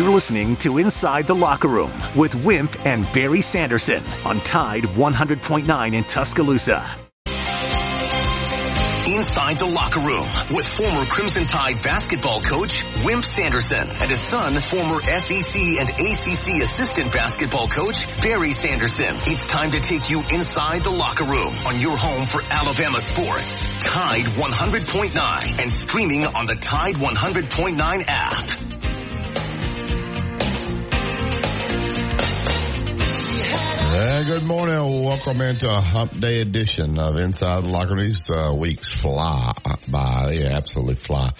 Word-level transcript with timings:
You're 0.00 0.08
listening 0.08 0.56
to 0.64 0.78
Inside 0.78 1.26
the 1.26 1.34
Locker 1.34 1.68
Room 1.68 1.92
with 2.16 2.34
Wimp 2.42 2.86
and 2.86 3.04
Barry 3.12 3.42
Sanderson 3.42 4.02
on 4.24 4.40
Tide 4.40 4.84
100.9 4.84 5.92
in 5.92 6.04
Tuscaloosa. 6.04 6.82
Inside 9.06 9.58
the 9.58 9.66
Locker 9.66 10.00
Room 10.00 10.26
with 10.56 10.66
former 10.66 11.04
Crimson 11.04 11.44
Tide 11.44 11.82
basketball 11.82 12.40
coach 12.40 12.82
Wimp 13.04 13.26
Sanderson 13.26 13.90
and 13.90 14.08
his 14.08 14.20
son, 14.20 14.54
former 14.62 15.02
SEC 15.02 15.60
and 15.60 15.90
ACC 15.90 16.62
assistant 16.64 17.12
basketball 17.12 17.68
coach 17.68 17.96
Barry 18.22 18.52
Sanderson. 18.52 19.14
It's 19.26 19.46
time 19.46 19.70
to 19.72 19.80
take 19.80 20.08
you 20.08 20.20
inside 20.32 20.82
the 20.82 20.88
locker 20.88 21.24
room 21.24 21.52
on 21.66 21.78
your 21.78 21.98
home 21.98 22.24
for 22.24 22.40
Alabama 22.48 23.00
sports. 23.00 23.50
Tide 23.80 24.24
100.9 24.24 25.60
and 25.60 25.70
streaming 25.70 26.24
on 26.24 26.46
the 26.46 26.54
Tide 26.54 26.94
100.9 26.94 28.04
app. 28.08 28.69
Good 34.00 34.44
morning. 34.44 35.04
Welcome 35.04 35.42
into 35.42 35.68
a 35.70 35.78
hump 35.78 36.18
day 36.18 36.40
edition 36.40 36.98
of 36.98 37.16
Inside 37.16 37.64
the 37.64 37.68
Locker. 37.68 37.96
These 37.96 38.30
uh, 38.30 38.54
weeks 38.56 38.90
fly 38.98 39.52
by. 39.90 40.28
They 40.28 40.46
absolutely 40.46 40.94
fly. 40.94 41.32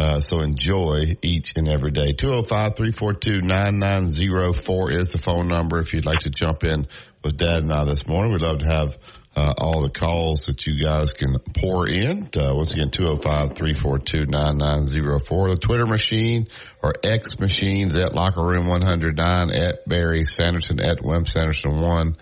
Uh, 0.00 0.18
so 0.18 0.40
enjoy 0.40 1.14
each 1.20 1.52
and 1.56 1.68
every 1.68 1.90
day. 1.90 2.14
205-342-9904 2.14 4.94
is 4.94 5.08
the 5.08 5.18
phone 5.18 5.46
number 5.46 5.78
if 5.78 5.92
you'd 5.92 6.06
like 6.06 6.20
to 6.20 6.30
jump 6.30 6.64
in 6.64 6.88
with 7.22 7.36
Dad 7.36 7.58
and 7.58 7.70
I 7.70 7.84
this 7.84 8.06
morning. 8.06 8.32
We'd 8.32 8.40
love 8.40 8.60
to 8.60 8.66
have 8.66 8.96
uh, 9.36 9.52
all 9.58 9.82
the 9.82 9.90
calls 9.90 10.46
that 10.46 10.66
you 10.66 10.82
guys 10.82 11.12
can 11.12 11.36
pour 11.54 11.86
in. 11.86 12.30
Uh, 12.34 12.54
once 12.54 12.72
again, 12.72 12.88
205-342-9904. 12.88 15.50
The 15.50 15.58
Twitter 15.60 15.86
machine 15.86 16.46
or 16.82 16.94
X 17.02 17.38
machines 17.38 17.94
at 17.94 18.14
Locker 18.14 18.42
Room 18.42 18.68
109 18.68 19.50
at 19.50 19.86
Barry 19.86 20.24
Sanderson 20.24 20.80
at 20.80 21.04
Wimp 21.04 21.28
Sanderson 21.28 21.78
1. 21.78 22.16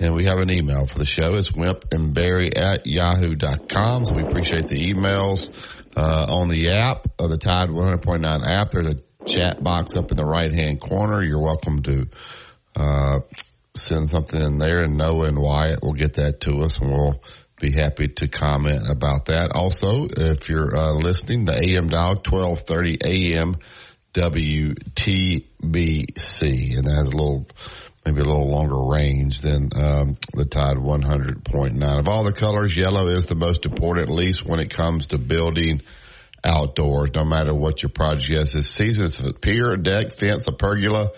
And 0.00 0.14
we 0.14 0.26
have 0.26 0.40
an 0.40 0.52
email 0.52 0.86
for 0.86 0.98
the 0.98 1.06
show. 1.06 1.36
It's 1.36 1.50
wimp 1.56 1.86
and 1.90 2.12
barry 2.14 2.54
at 2.54 2.86
yahoo.com. 2.86 4.04
So 4.04 4.14
we 4.14 4.22
appreciate 4.22 4.68
the 4.68 4.92
emails. 4.92 5.50
Uh, 5.98 6.26
on 6.28 6.48
the 6.48 6.70
app 6.70 7.08
of 7.18 7.28
the 7.28 7.38
Tide 7.38 7.70
100.9 7.70 8.46
app, 8.46 8.70
there's 8.70 8.94
a 8.94 9.24
chat 9.26 9.60
box 9.62 9.96
up 9.96 10.12
in 10.12 10.16
the 10.16 10.24
right 10.24 10.52
hand 10.52 10.80
corner. 10.80 11.24
You're 11.24 11.42
welcome 11.42 11.82
to, 11.82 12.06
uh, 12.76 13.18
send 13.74 14.08
something 14.08 14.40
in 14.40 14.58
there 14.58 14.82
and 14.82 14.96
Noah 14.96 15.26
and 15.26 15.38
Wyatt 15.38 15.82
will 15.82 15.94
get 15.94 16.14
that 16.14 16.40
to 16.42 16.60
us 16.60 16.78
and 16.78 16.90
we'll 16.90 17.20
be 17.60 17.72
happy 17.72 18.06
to 18.06 18.28
comment 18.28 18.88
about 18.88 19.26
that. 19.26 19.50
Also, 19.52 20.06
if 20.08 20.48
you're 20.48 20.76
uh, 20.76 20.92
listening, 20.92 21.44
the 21.44 21.54
AM 21.54 21.88
dial 21.88 22.14
1230 22.14 22.98
AM 23.04 23.56
WTBC 24.14 25.42
and 26.76 26.86
that 26.86 26.94
has 26.94 27.08
a 27.08 27.16
little, 27.16 27.48
maybe 28.08 28.22
a 28.22 28.24
little 28.24 28.50
longer 28.50 28.78
range 28.78 29.40
than 29.40 29.68
um, 29.76 30.16
the 30.32 30.46
Tide 30.46 30.76
100.9. 30.76 31.98
Of 31.98 32.08
all 32.08 32.24
the 32.24 32.32
colors, 32.32 32.74
yellow 32.74 33.08
is 33.08 33.26
the 33.26 33.34
most 33.34 33.66
important, 33.66 34.08
at 34.08 34.14
least 34.14 34.46
when 34.46 34.60
it 34.60 34.70
comes 34.70 35.08
to 35.08 35.18
building 35.18 35.82
outdoors, 36.42 37.10
no 37.14 37.24
matter 37.24 37.54
what 37.54 37.82
your 37.82 37.90
project 37.90 38.30
is. 38.34 38.52
This 38.52 38.74
season, 38.74 39.04
it's 39.04 39.18
a 39.18 39.34
pier, 39.34 39.72
a 39.72 39.82
deck, 39.82 40.16
fence, 40.18 40.46
a 40.48 40.52
pergola, 40.52 41.10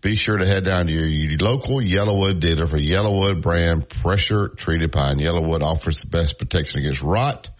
be 0.00 0.16
sure 0.16 0.38
to 0.38 0.46
head 0.46 0.64
down 0.64 0.86
to 0.86 0.92
your 0.92 1.36
local 1.38 1.76
YellaWood 1.76 2.40
dealer 2.40 2.66
for 2.66 2.78
YellaWood 2.78 3.42
brand 3.42 3.86
pressure 3.88 4.48
treated 4.48 4.92
pine. 4.92 5.18
YellaWood 5.18 5.60
offers 5.60 6.00
the 6.00 6.06
best 6.06 6.38
protection 6.38 6.80
against 6.80 7.02
rot, 7.02 7.50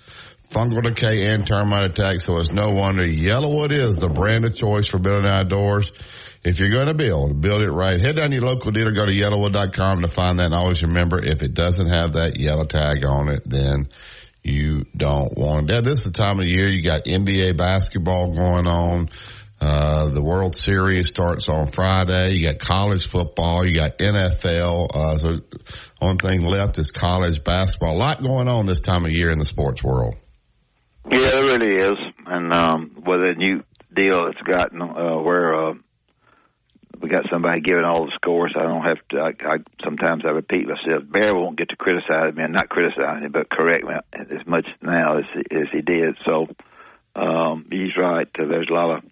fungal 0.50 0.82
decay, 0.82 1.28
and 1.28 1.46
termite 1.46 1.90
attacks. 1.90 2.24
So 2.24 2.38
it's 2.38 2.50
no 2.50 2.70
wonder 2.70 3.02
YellaWood 3.02 3.72
is 3.72 3.96
the 3.96 4.08
brand 4.08 4.46
of 4.46 4.54
choice 4.54 4.86
for 4.86 4.98
building 4.98 5.30
outdoors. 5.30 5.92
If 6.42 6.58
you're 6.58 6.70
going 6.70 6.86
to 6.86 6.94
build, 6.94 7.40
build 7.40 7.60
it 7.60 7.70
right. 7.70 8.00
Head 8.00 8.16
down 8.16 8.30
to 8.30 8.36
your 8.36 8.46
local 8.46 8.70
dealer, 8.70 8.92
go 8.92 9.04
to 9.04 9.12
yellawood.com 9.12 10.00
to 10.00 10.08
find 10.08 10.38
that. 10.38 10.46
And 10.46 10.54
always 10.54 10.82
remember, 10.82 11.22
if 11.22 11.42
it 11.42 11.52
doesn't 11.52 11.88
have 11.88 12.14
that 12.14 12.38
yellow 12.38 12.64
tag 12.64 13.04
on 13.04 13.28
it, 13.28 13.42
then 13.44 13.90
you 14.42 14.86
don't 14.96 15.36
want 15.36 15.70
it. 15.70 15.84
This 15.84 16.00
is 16.00 16.04
the 16.04 16.12
time 16.12 16.38
of 16.38 16.46
the 16.46 16.50
year 16.50 16.68
you 16.68 16.82
got 16.82 17.04
NBA 17.04 17.58
basketball 17.58 18.34
going 18.34 18.66
on. 18.66 19.10
Uh, 19.60 20.08
the 20.08 20.22
World 20.22 20.54
Series 20.54 21.08
starts 21.08 21.50
on 21.50 21.70
Friday. 21.70 22.36
You 22.36 22.46
got 22.46 22.58
college 22.58 23.10
football. 23.10 23.66
You 23.66 23.76
got 23.76 23.98
NFL. 23.98 24.88
Uh, 24.94 25.18
so 25.18 25.36
only 26.00 26.16
thing 26.22 26.42
left 26.46 26.78
is 26.78 26.90
college 26.90 27.44
basketball. 27.44 27.94
A 27.94 27.98
lot 27.98 28.22
going 28.22 28.48
on 28.48 28.64
this 28.64 28.80
time 28.80 29.04
of 29.04 29.10
year 29.10 29.30
in 29.30 29.38
the 29.38 29.44
sports 29.44 29.84
world. 29.84 30.14
Yeah, 31.12 31.36
it 31.36 31.58
really 31.58 31.76
is. 31.76 31.98
And, 32.24 32.54
um, 32.54 32.92
with 33.04 33.20
a 33.20 33.34
new 33.36 33.62
deal 33.94 34.24
that's 34.24 34.42
gotten, 34.46 34.80
uh, 34.80 35.20
where, 35.20 35.68
uh, 35.68 35.74
we 37.00 37.08
got 37.08 37.28
somebody 37.30 37.60
giving 37.60 37.84
all 37.84 38.04
the 38.04 38.12
scores. 38.14 38.54
I 38.56 38.62
don't 38.62 38.82
have 38.82 38.98
to. 39.10 39.20
I, 39.20 39.54
I 39.54 39.56
sometimes 39.82 40.24
I 40.26 40.30
repeat 40.30 40.68
myself. 40.68 41.04
Bear 41.10 41.34
won't 41.34 41.56
get 41.56 41.70
to 41.70 41.76
criticize 41.76 42.34
me, 42.34 42.44
not 42.48 42.68
criticize 42.68 43.22
me, 43.22 43.28
but 43.28 43.50
correct 43.50 43.84
me 43.84 43.94
as 44.12 44.46
much 44.46 44.66
now 44.82 45.18
as 45.18 45.24
as 45.50 45.68
he 45.72 45.80
did. 45.80 46.16
So 46.24 46.48
um, 47.14 47.66
he's 47.70 47.96
right. 47.96 48.28
There's 48.36 48.68
a 48.68 48.74
lot 48.74 48.98
of 48.98 49.04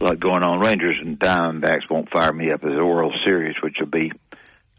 lot 0.00 0.20
going 0.20 0.42
on. 0.44 0.60
Rangers 0.60 0.96
and 1.00 1.18
Diamondbacks 1.18 1.90
won't 1.90 2.10
fire 2.10 2.32
me 2.32 2.52
up 2.52 2.64
as 2.64 2.72
a 2.72 2.84
World 2.84 3.14
Series, 3.24 3.56
which 3.62 3.76
will 3.80 3.86
be 3.86 4.12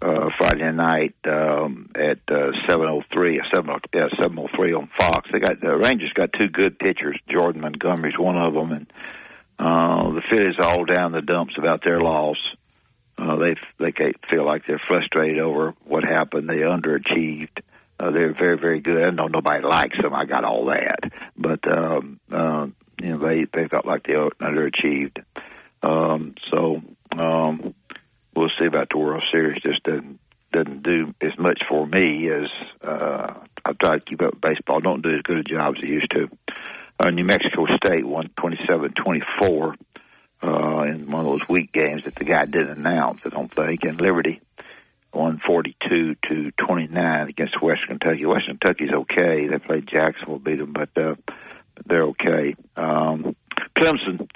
uh, 0.02 0.30
Friday 0.38 0.72
night 0.72 1.16
um, 1.28 1.90
at 1.96 2.20
uh, 2.30 2.52
seven 2.70 2.88
oh 2.88 3.02
three, 3.12 3.42
seven 3.54 3.72
oh 3.72 4.48
three 4.56 4.74
on 4.74 4.90
Fox. 4.98 5.30
They 5.32 5.40
got 5.40 5.60
the 5.60 5.76
Rangers 5.76 6.14
got 6.14 6.34
two 6.34 6.50
good 6.50 6.80
pitchers. 6.80 7.20
Jordan 7.30 7.62
Montgomery's 7.62 8.18
one 8.18 8.38
of 8.38 8.54
them, 8.54 8.72
and 8.72 8.88
uh, 9.60 10.12
the 10.12 10.22
Phillies 10.30 10.56
are 10.60 10.70
all 10.70 10.86
down 10.86 11.12
the 11.12 11.22
dumps 11.22 11.56
about 11.58 11.84
their 11.84 12.00
loss. 12.00 12.38
Uh, 13.18 13.36
they 13.38 13.56
they 13.80 14.14
feel 14.30 14.46
like 14.46 14.68
they're 14.68 14.82
frustrated 14.88 15.40
over 15.40 15.74
what 15.86 16.04
happened. 16.04 16.48
They 16.48 16.58
underachieved. 16.58 17.62
Uh, 18.00 18.12
they're 18.12 18.34
very 18.34 18.58
very 18.58 18.80
good. 18.80 19.04
I 19.04 19.10
know 19.10 19.28
nobody 19.28 19.64
likes 19.66 19.98
them. 20.00 20.14
I 20.14 20.26
got 20.26 20.44
all 20.44 20.66
that, 20.66 21.12
but 21.36 21.68
um, 21.68 22.20
uh, 22.32 22.68
you 23.02 23.10
know 23.10 23.18
they 23.18 23.46
they 23.52 23.68
felt 23.68 23.86
like 23.86 24.04
they 24.04 24.14
underachieved. 24.14 25.24
Um, 25.82 26.36
so 26.52 26.82
um, 27.18 27.74
we'll 28.36 28.52
see 28.60 28.66
about 28.66 28.90
the 28.92 29.00
World 29.00 29.24
Series. 29.32 29.62
Just 29.64 29.82
doesn't 29.84 30.20
doesn't 30.52 30.84
do 30.84 31.14
as 31.22 31.38
much 31.40 31.64
for 31.68 31.88
me 31.88 32.30
as 32.30 32.50
uh, 32.82 33.34
I've 33.66 33.78
tried 33.80 34.00
to 34.00 34.06
keep 34.06 34.22
up 34.22 34.36
with 34.36 34.42
baseball. 34.42 34.80
Don't 34.80 35.02
do 35.02 35.16
as 35.16 35.22
good 35.24 35.40
a 35.40 35.44
job 35.44 35.76
as 35.78 35.84
it 35.84 35.90
used 35.90 36.12
to. 36.12 36.30
Uh, 37.00 37.10
New 37.12 37.26
Mexico 37.26 37.66
State 37.76 38.06
won 38.06 38.30
twenty 38.36 38.60
seven 38.68 38.94
twenty 38.94 39.22
four 39.40 39.76
uh, 40.44 40.84
in 40.84 41.10
one 41.10 41.26
of 41.26 41.40
those 41.40 41.50
weak 41.50 41.72
games 41.72 42.04
that 42.06 42.16
the 42.16 42.26
guy 42.26 42.46
didn't 42.46 42.78
announce. 42.80 43.22
I 43.26 43.30
don't 43.30 43.54
think. 43.54 43.84
And 43.84 44.00
Liberty 44.00 44.42
won 45.14 45.42
42 45.46 46.16
to 46.30 46.52
29 46.52 47.30
against 47.30 47.62
Western 47.62 48.00
Kentucky. 48.00 48.26
Western 48.26 48.58
Kentucky's 48.58 48.92
okay. 48.94 49.48
They 49.48 49.58
played 49.58 49.88
Jacksonville, 49.88 50.40
beat 50.40 50.60
them, 50.60 50.74
but 50.74 50.90
uh, 50.96 51.16
they're 51.86 52.04
okay. 52.04 52.56
Um, 52.76 53.36
Clemson 53.78 54.30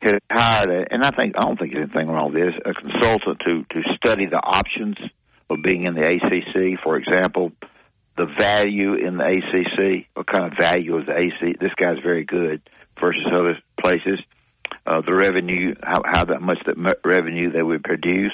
had 0.00 0.18
hired, 0.30 0.70
a, 0.70 0.92
and 0.92 1.02
I 1.02 1.10
think 1.10 1.36
I 1.36 1.42
don't 1.42 1.58
think 1.58 1.72
there's 1.72 1.88
anything 1.90 2.08
wrong 2.08 2.32
with 2.32 2.42
this, 2.42 2.62
a 2.64 2.74
consultant 2.74 3.40
to 3.46 3.64
to 3.70 3.82
study 3.96 4.26
the 4.26 4.36
options 4.36 4.96
of 5.48 5.62
being 5.62 5.84
in 5.86 5.94
the 5.94 6.04
ACC. 6.04 6.82
For 6.82 6.96
example, 6.96 7.52
the 8.16 8.26
value 8.38 8.94
in 8.94 9.18
the 9.18 9.24
ACC. 9.24 10.06
What 10.14 10.26
kind 10.26 10.52
of 10.52 10.58
value 10.58 10.98
is 10.98 11.06
the 11.06 11.12
ACC? 11.12 11.58
This 11.58 11.74
guy's 11.76 12.02
very 12.02 12.24
good 12.24 12.62
versus 13.00 13.26
other 13.26 13.58
places. 13.80 14.20
Uh, 14.86 15.00
the 15.04 15.14
revenue, 15.14 15.74
how, 15.82 16.02
how 16.04 16.24
that 16.24 16.40
much 16.40 16.58
that 16.66 16.76
revenue 17.04 17.52
they 17.52 17.62
would 17.62 17.84
produce, 17.84 18.32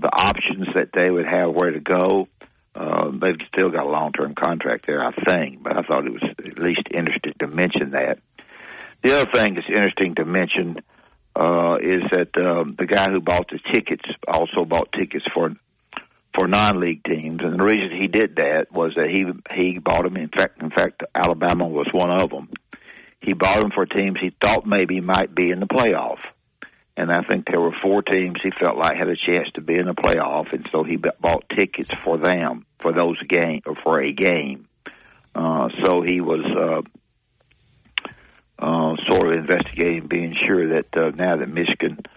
the 0.00 0.08
options 0.08 0.66
that 0.74 0.90
they 0.94 1.10
would 1.10 1.26
have 1.26 1.50
where 1.50 1.70
to 1.70 1.80
go. 1.80 2.28
Uh, 2.74 3.10
they've 3.20 3.46
still 3.52 3.70
got 3.70 3.84
a 3.84 3.88
long-term 3.88 4.34
contract 4.34 4.86
there, 4.86 5.04
I 5.04 5.12
think, 5.12 5.62
but 5.62 5.76
I 5.76 5.82
thought 5.82 6.06
it 6.06 6.12
was 6.12 6.22
at 6.22 6.58
least 6.58 6.82
interesting 6.92 7.34
to 7.40 7.46
mention 7.48 7.90
that. 7.92 8.18
The 9.02 9.14
other 9.14 9.30
thing 9.32 9.54
that's 9.54 9.66
interesting 9.66 10.14
to 10.16 10.24
mention 10.24 10.76
uh, 11.34 11.76
is 11.82 12.02
that 12.12 12.36
um, 12.36 12.76
the 12.78 12.86
guy 12.86 13.10
who 13.10 13.20
bought 13.20 13.50
the 13.50 13.58
tickets 13.72 14.04
also 14.26 14.64
bought 14.64 14.92
tickets 14.92 15.24
for 15.34 15.50
for 16.40 16.48
non-league 16.48 17.04
teams, 17.04 17.40
and 17.42 17.58
the 17.58 17.62
reason 17.62 17.96
he 18.00 18.08
did 18.08 18.36
that 18.36 18.66
was 18.72 18.94
that 18.96 19.08
he 19.08 19.24
he 19.54 19.78
bought 19.78 20.04
them. 20.04 20.16
In 20.16 20.28
fact, 20.28 20.62
in 20.62 20.70
fact, 20.70 21.02
Alabama 21.14 21.68
was 21.68 21.88
one 21.92 22.10
of 22.10 22.30
them. 22.30 22.48
He 23.20 23.34
bought 23.34 23.60
them 23.60 23.70
for 23.74 23.84
teams 23.84 24.18
he 24.20 24.32
thought 24.42 24.66
maybe 24.66 25.00
might 25.00 25.34
be 25.34 25.50
in 25.50 25.60
the 25.60 25.66
playoff 25.66 26.18
and 27.00 27.10
I 27.10 27.22
think 27.22 27.46
there 27.46 27.60
were 27.60 27.74
four 27.82 28.02
teams 28.02 28.36
he 28.42 28.50
felt 28.62 28.76
like 28.76 28.96
had 28.96 29.08
a 29.08 29.16
chance 29.16 29.48
to 29.54 29.62
be 29.62 29.76
in 29.76 29.86
the 29.86 29.94
playoff, 29.94 30.52
and 30.52 30.68
so 30.70 30.82
he 30.82 30.96
bought 30.96 31.48
tickets 31.48 31.88
for 32.04 32.18
them 32.18 32.66
for 32.78 32.92
those 32.92 33.20
game 33.22 33.62
or 33.64 33.74
for 33.74 34.02
a 34.02 34.12
game. 34.12 34.68
Uh, 35.34 35.68
so 35.82 36.02
he 36.02 36.20
was 36.20 36.44
uh, 36.44 36.82
uh, 38.58 38.96
sort 39.08 39.32
of 39.32 39.38
investigating, 39.38 40.08
being 40.08 40.36
sure 40.46 40.74
that 40.74 40.94
uh, 40.94 41.10
now 41.10 41.36
that 41.36 41.48
Michigan 41.48 42.00
uh, 42.00 42.10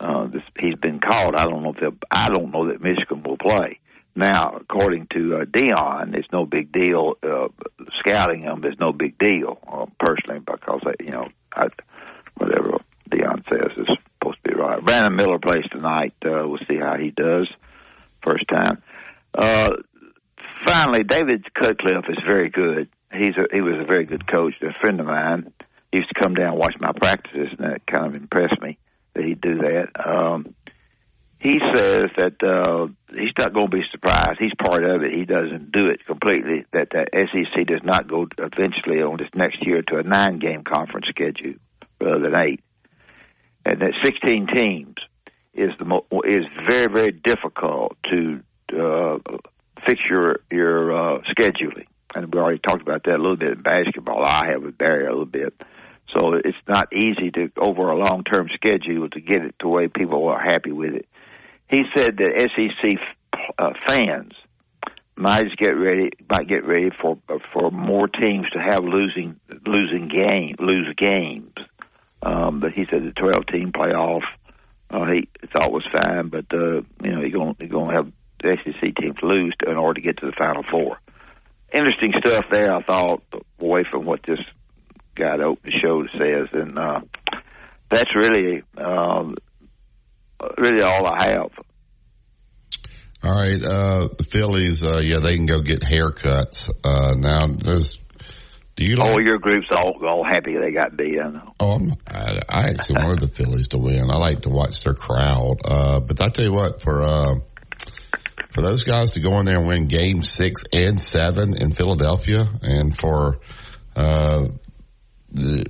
this, 0.00 0.42
he's 0.58 0.76
been 0.76 1.00
called, 1.00 1.34
I 1.36 1.44
don't 1.44 1.62
know 1.62 1.74
if 1.76 1.94
I 2.10 2.28
don't 2.28 2.50
know 2.52 2.68
that 2.68 2.80
Michigan 2.80 3.22
will 3.22 3.38
play. 3.38 3.80
Now, 4.16 4.58
according 4.60 5.08
to 5.12 5.38
uh, 5.38 5.44
Deion, 5.44 6.14
it's 6.14 6.28
no 6.32 6.46
big 6.46 6.70
deal. 6.70 7.14
Uh, 7.20 7.48
scouting 7.98 8.42
him 8.42 8.64
is 8.64 8.78
no 8.78 8.92
big 8.92 9.18
deal, 9.18 9.58
uh, 9.66 9.86
personally, 9.98 10.40
because 10.40 10.82
uh, 10.86 10.92
you 11.00 11.10
know, 11.10 11.28
I, 11.52 11.66
whatever 12.36 12.78
Deion 13.10 13.42
says 13.48 13.76
is 13.76 13.88
supposed 14.18 14.38
to 14.44 14.50
be 14.50 14.54
right. 14.54 14.84
Brandon 14.84 15.16
Miller 15.16 15.40
plays 15.40 15.64
tonight. 15.70 16.14
Uh, 16.24 16.46
we'll 16.46 16.60
see 16.68 16.78
how 16.78 16.96
he 16.96 17.10
does. 17.10 17.48
First 18.22 18.44
time. 18.48 18.82
Uh, 19.36 19.70
finally, 20.64 21.02
David 21.02 21.52
Cutcliffe 21.52 22.08
is 22.08 22.18
very 22.30 22.50
good. 22.50 22.88
He's 23.12 23.34
a, 23.36 23.52
he 23.52 23.60
was 23.60 23.80
a 23.80 23.84
very 23.84 24.04
good 24.04 24.30
coach. 24.30 24.54
A 24.62 24.72
friend 24.80 25.00
of 25.00 25.06
mine 25.06 25.52
he 25.90 25.98
used 25.98 26.08
to 26.10 26.20
come 26.20 26.34
down 26.34 26.52
and 26.52 26.58
watch 26.58 26.74
my 26.80 26.92
practices, 26.92 27.48
and 27.58 27.66
that 27.66 27.86
kind 27.86 28.06
of 28.06 28.14
impressed 28.14 28.60
me 28.62 28.78
that 29.14 29.24
he'd 29.24 29.40
do 29.40 29.58
that. 29.58 29.88
Um, 30.04 30.54
he 31.38 31.58
says 31.74 32.04
that 32.16 32.42
uh, 32.42 32.86
he's 33.10 33.32
not 33.38 33.52
going 33.52 33.66
to 33.66 33.76
be 33.76 33.84
surprised. 33.90 34.38
He's 34.40 34.54
part 34.54 34.82
of 34.82 35.02
it. 35.02 35.12
He 35.12 35.26
doesn't 35.26 35.72
do 35.72 35.88
it 35.88 36.04
completely. 36.06 36.64
That 36.72 36.88
the 36.90 37.04
SEC 37.12 37.66
does 37.66 37.82
not 37.84 38.08
go 38.08 38.26
eventually 38.38 39.02
on 39.02 39.18
this 39.18 39.28
next 39.34 39.64
year 39.64 39.82
to 39.82 39.98
a 39.98 40.02
nine-game 40.02 40.64
conference 40.64 41.06
schedule 41.08 41.54
rather 42.00 42.20
than 42.20 42.34
eight, 42.34 42.60
and 43.66 43.80
that 43.80 43.92
16 44.04 44.46
teams 44.56 44.96
is 45.52 45.70
the 45.78 45.84
mo- 45.84 46.06
is 46.24 46.44
very 46.66 46.88
very 46.92 47.12
difficult 47.12 47.96
to 48.10 48.40
uh, 48.72 49.18
fix 49.86 50.00
your 50.08 50.40
your 50.50 50.92
uh, 50.92 51.22
scheduling. 51.24 51.86
And 52.14 52.32
we 52.32 52.40
already 52.40 52.60
talked 52.60 52.82
about 52.82 53.02
that 53.04 53.16
a 53.16 53.18
little 53.18 53.36
bit 53.36 53.52
in 53.52 53.62
basketball. 53.62 54.24
I 54.24 54.52
have 54.52 54.62
with 54.62 54.78
Barry 54.78 55.06
a 55.06 55.10
little 55.10 55.26
bit. 55.26 55.52
So 56.14 56.34
it's 56.34 56.56
not 56.68 56.92
easy 56.92 57.30
to 57.32 57.50
over 57.58 57.90
a 57.90 57.96
long 57.96 58.24
term 58.24 58.48
schedule 58.54 59.08
to 59.10 59.20
get 59.20 59.44
it 59.44 59.54
to 59.60 59.68
where 59.68 59.88
people 59.88 60.28
are 60.28 60.40
happy 60.40 60.72
with 60.72 60.94
it. 60.94 61.08
He 61.68 61.84
said 61.96 62.16
that 62.18 62.50
SEC 62.54 63.40
uh, 63.58 63.72
fans 63.86 64.32
might 65.16 65.44
get 65.56 65.70
ready 65.70 66.10
might 66.30 66.48
get 66.48 66.66
ready 66.66 66.90
for 66.90 67.18
for 67.52 67.70
more 67.70 68.08
teams 68.08 68.48
to 68.50 68.58
have 68.58 68.84
losing 68.84 69.40
losing 69.66 70.08
game 70.08 70.56
lose 70.58 70.92
games. 70.96 71.52
Um, 72.22 72.60
but 72.60 72.72
he 72.72 72.86
said 72.90 73.04
the 73.04 73.12
twelve 73.12 73.46
team 73.46 73.72
playoff 73.72 74.22
uh, 74.90 75.06
he 75.06 75.28
thought 75.52 75.72
was 75.72 75.86
fine, 76.02 76.28
but 76.28 76.46
uh, 76.52 76.82
you 77.02 77.12
know 77.12 77.20
you're 77.20 77.30
going 77.30 77.56
you're 77.58 77.68
going 77.68 77.90
to 77.90 77.96
have 77.96 78.12
the 78.40 78.56
SEC 78.64 78.94
teams 78.96 79.16
lose 79.22 79.54
in 79.66 79.76
order 79.76 80.00
to 80.00 80.04
get 80.04 80.18
to 80.18 80.26
the 80.26 80.32
Final 80.32 80.62
Four. 80.62 80.98
Interesting 81.72 82.12
stuff 82.24 82.44
there. 82.50 82.72
I 82.72 82.82
thought 82.82 83.22
away 83.58 83.84
from 83.90 84.04
what 84.04 84.22
this 84.22 84.38
that 85.16 85.40
opened 85.40 85.72
the 85.72 85.78
show 85.80 86.04
says, 86.12 86.48
and 86.52 86.78
uh, 86.78 87.00
that's 87.90 88.10
really 88.14 88.62
um, 88.76 89.36
really 90.58 90.82
all 90.82 91.06
I 91.06 91.28
have. 91.28 91.50
All 93.22 93.32
right, 93.32 93.62
uh, 93.62 94.08
the 94.18 94.26
Phillies, 94.30 94.84
uh, 94.86 95.00
yeah, 95.02 95.20
they 95.20 95.36
can 95.36 95.46
go 95.46 95.60
get 95.62 95.80
haircuts 95.80 96.68
uh, 96.84 97.14
now. 97.16 97.46
Does 97.46 97.98
do 98.76 98.84
you? 98.84 98.96
Like, 98.96 99.10
oh, 99.12 99.18
your 99.18 99.38
group's 99.38 99.68
all 99.74 99.94
all 100.04 100.24
happy 100.24 100.56
they 100.58 100.72
got 100.72 100.96
beat. 100.96 101.18
I 101.20 101.30
know. 101.30 101.54
Oh, 101.60 101.70
I'm, 101.72 101.94
I, 102.08 102.40
I 102.48 102.68
actually 102.70 103.02
wanted 103.02 103.20
the 103.20 103.34
Phillies 103.34 103.68
to 103.68 103.78
win. 103.78 104.10
I 104.10 104.16
like 104.16 104.42
to 104.42 104.48
watch 104.48 104.82
their 104.82 104.94
crowd, 104.94 105.58
uh, 105.64 106.00
but 106.00 106.20
I 106.20 106.28
tell 106.28 106.44
you 106.44 106.52
what, 106.52 106.82
for 106.82 107.02
uh, 107.02 107.34
for 108.52 108.62
those 108.62 108.82
guys 108.82 109.12
to 109.12 109.20
go 109.20 109.38
in 109.38 109.46
there 109.46 109.58
and 109.58 109.68
win 109.68 109.86
Game 109.86 110.22
Six 110.22 110.64
and 110.72 110.98
Seven 110.98 111.56
in 111.56 111.72
Philadelphia, 111.72 112.46
and 112.62 112.98
for 113.00 113.38
uh, 113.94 114.46
the 115.34 115.66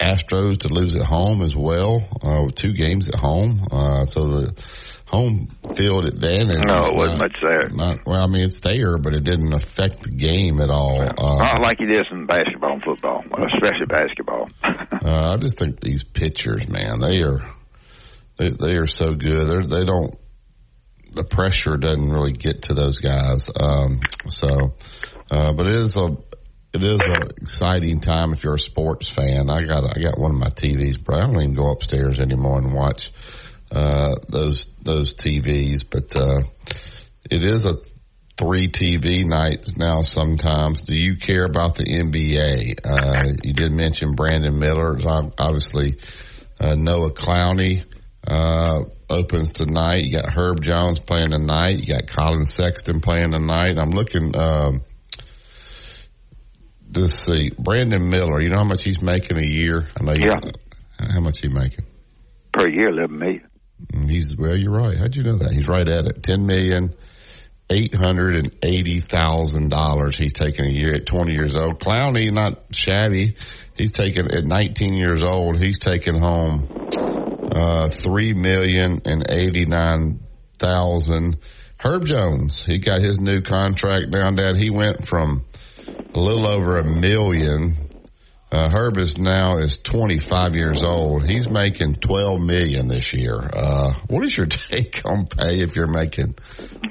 Astros 0.00 0.60
to 0.60 0.68
lose 0.68 0.94
at 0.94 1.04
home 1.04 1.42
as 1.42 1.54
well, 1.54 2.06
uh, 2.22 2.44
with 2.44 2.54
two 2.56 2.72
games 2.72 3.08
at 3.08 3.14
home. 3.14 3.66
Uh, 3.70 4.04
so 4.04 4.26
the 4.26 4.62
home 5.06 5.48
field 5.76 6.06
advantage. 6.06 6.64
No, 6.64 6.86
it 6.86 6.96
wasn't 6.96 7.20
not, 7.20 7.30
much 7.30 7.36
there. 7.40 7.68
Not, 7.68 8.06
well, 8.06 8.22
I 8.22 8.26
mean, 8.26 8.42
it's 8.42 8.58
there, 8.60 8.98
but 8.98 9.14
it 9.14 9.22
didn't 9.24 9.52
affect 9.52 10.00
the 10.00 10.10
game 10.10 10.60
at 10.60 10.70
all. 10.70 11.02
Uh, 11.02 11.36
not 11.36 11.62
like 11.62 11.80
it 11.80 11.90
is 11.90 12.04
in 12.10 12.26
basketball 12.26 12.72
and 12.72 12.82
football, 12.82 13.22
especially 13.54 13.86
basketball. 13.86 14.48
uh, 14.64 15.34
I 15.34 15.36
just 15.36 15.58
think 15.58 15.80
these 15.80 16.02
pitchers, 16.02 16.68
man, 16.68 16.98
they 17.00 17.22
are 17.22 17.40
they, 18.38 18.48
they 18.48 18.76
are 18.76 18.86
so 18.86 19.14
good. 19.14 19.48
They're, 19.48 19.66
they 19.66 19.84
don't 19.84 20.16
the 21.14 21.24
pressure 21.24 21.76
doesn't 21.76 22.10
really 22.10 22.32
get 22.32 22.62
to 22.62 22.74
those 22.74 22.96
guys. 22.96 23.46
Um, 23.54 24.00
so, 24.28 24.74
uh, 25.30 25.52
but 25.52 25.66
it 25.66 25.74
is 25.74 25.96
a 25.96 26.16
it 26.74 26.82
is 26.82 27.00
an 27.00 27.28
exciting 27.36 28.00
time 28.00 28.32
if 28.32 28.42
you're 28.44 28.54
a 28.54 28.58
sports 28.58 29.08
fan. 29.08 29.50
I 29.50 29.64
got 29.64 29.84
I 29.84 30.00
got 30.00 30.18
one 30.18 30.30
of 30.30 30.38
my 30.38 30.48
TVs, 30.48 31.02
but 31.04 31.16
I 31.16 31.20
don't 31.20 31.36
even 31.36 31.54
go 31.54 31.70
upstairs 31.70 32.18
anymore 32.18 32.58
and 32.58 32.72
watch 32.72 33.12
uh, 33.70 34.14
those 34.28 34.66
those 34.82 35.14
TVs. 35.14 35.84
But 35.88 36.16
uh, 36.16 36.42
it 37.30 37.44
is 37.44 37.64
a 37.66 37.76
three 38.38 38.68
TV 38.68 39.26
nights 39.26 39.76
now. 39.76 40.00
Sometimes, 40.00 40.80
do 40.82 40.94
you 40.94 41.16
care 41.16 41.44
about 41.44 41.76
the 41.76 41.84
NBA? 41.84 42.78
Uh, 42.84 43.34
you 43.44 43.52
did 43.52 43.72
mention 43.72 44.14
Brandon 44.14 44.58
Miller, 44.58 44.96
obviously 45.38 45.98
uh, 46.58 46.74
Noah 46.74 47.12
Clowney. 47.12 47.84
Uh, 48.26 48.84
opens 49.10 49.50
tonight. 49.50 50.04
You 50.04 50.12
got 50.12 50.32
Herb 50.32 50.62
Jones 50.62 51.00
playing 51.00 51.32
tonight. 51.32 51.80
You 51.80 51.94
got 51.94 52.06
Collin 52.06 52.44
Sexton 52.44 53.00
playing 53.00 53.32
tonight. 53.32 53.76
I'm 53.78 53.90
looking. 53.90 54.34
Um, 54.36 54.82
let's 56.94 57.24
see, 57.24 57.50
Brandon 57.58 58.08
Miller. 58.08 58.40
You 58.40 58.50
know 58.50 58.58
how 58.58 58.64
much 58.64 58.82
he's 58.82 59.02
making 59.02 59.38
a 59.38 59.46
year? 59.46 59.88
I 59.98 60.04
know. 60.04 60.12
You, 60.12 60.26
yeah. 60.26 60.50
How 61.12 61.20
much 61.20 61.38
he 61.40 61.48
making 61.48 61.84
per 62.52 62.68
year? 62.68 62.88
Eleven 62.88 63.18
million. 63.18 63.48
Mm, 63.92 64.10
he's 64.10 64.36
well. 64.36 64.56
You're 64.56 64.72
right. 64.72 64.96
How'd 64.96 65.16
you 65.16 65.22
know 65.22 65.38
that? 65.38 65.52
He's 65.52 65.66
right 65.66 65.86
at 65.86 66.06
it. 66.06 66.22
Ten 66.22 66.46
million. 66.46 66.94
Eight 67.70 67.94
hundred 67.94 68.36
and 68.36 68.54
eighty 68.62 69.00
thousand 69.00 69.70
dollars 69.70 70.18
he's 70.18 70.34
taking 70.34 70.66
a 70.66 70.68
year 70.68 70.94
at 70.94 71.06
twenty 71.06 71.32
years 71.32 71.56
old. 71.56 71.80
Clowney, 71.80 72.30
not 72.30 72.64
shabby. 72.76 73.36
He's 73.76 73.92
taking 73.92 74.30
at 74.30 74.44
nineteen 74.44 74.92
years 74.94 75.22
old. 75.22 75.58
He's 75.58 75.78
taking 75.78 76.20
home 76.20 76.68
uh, 77.50 77.88
three 77.88 78.34
million 78.34 79.00
and 79.06 79.24
eighty 79.30 79.64
nine 79.64 80.20
thousand. 80.58 81.38
Herb 81.78 82.04
Jones, 82.04 82.62
he 82.66 82.78
got 82.78 83.00
his 83.00 83.18
new 83.18 83.40
contract 83.40 84.10
down. 84.10 84.36
Dad, 84.36 84.56
he 84.56 84.70
went 84.70 85.08
from 85.08 85.46
a 86.14 86.18
little 86.18 86.46
over 86.46 86.78
a 86.78 86.84
million. 86.84 87.76
Uh, 88.50 88.68
Herb 88.68 88.98
is 88.98 89.16
now 89.16 89.56
is 89.58 89.78
25 89.82 90.54
years 90.54 90.82
old. 90.82 91.26
He's 91.26 91.48
making 91.48 91.94
12 91.94 92.40
million 92.40 92.86
this 92.86 93.12
year. 93.14 93.34
Uh, 93.34 93.94
what 94.08 94.24
is 94.24 94.36
your 94.36 94.46
take 94.70 95.00
on 95.06 95.26
pay 95.26 95.60
if 95.60 95.74
you're 95.74 95.86
making 95.86 96.34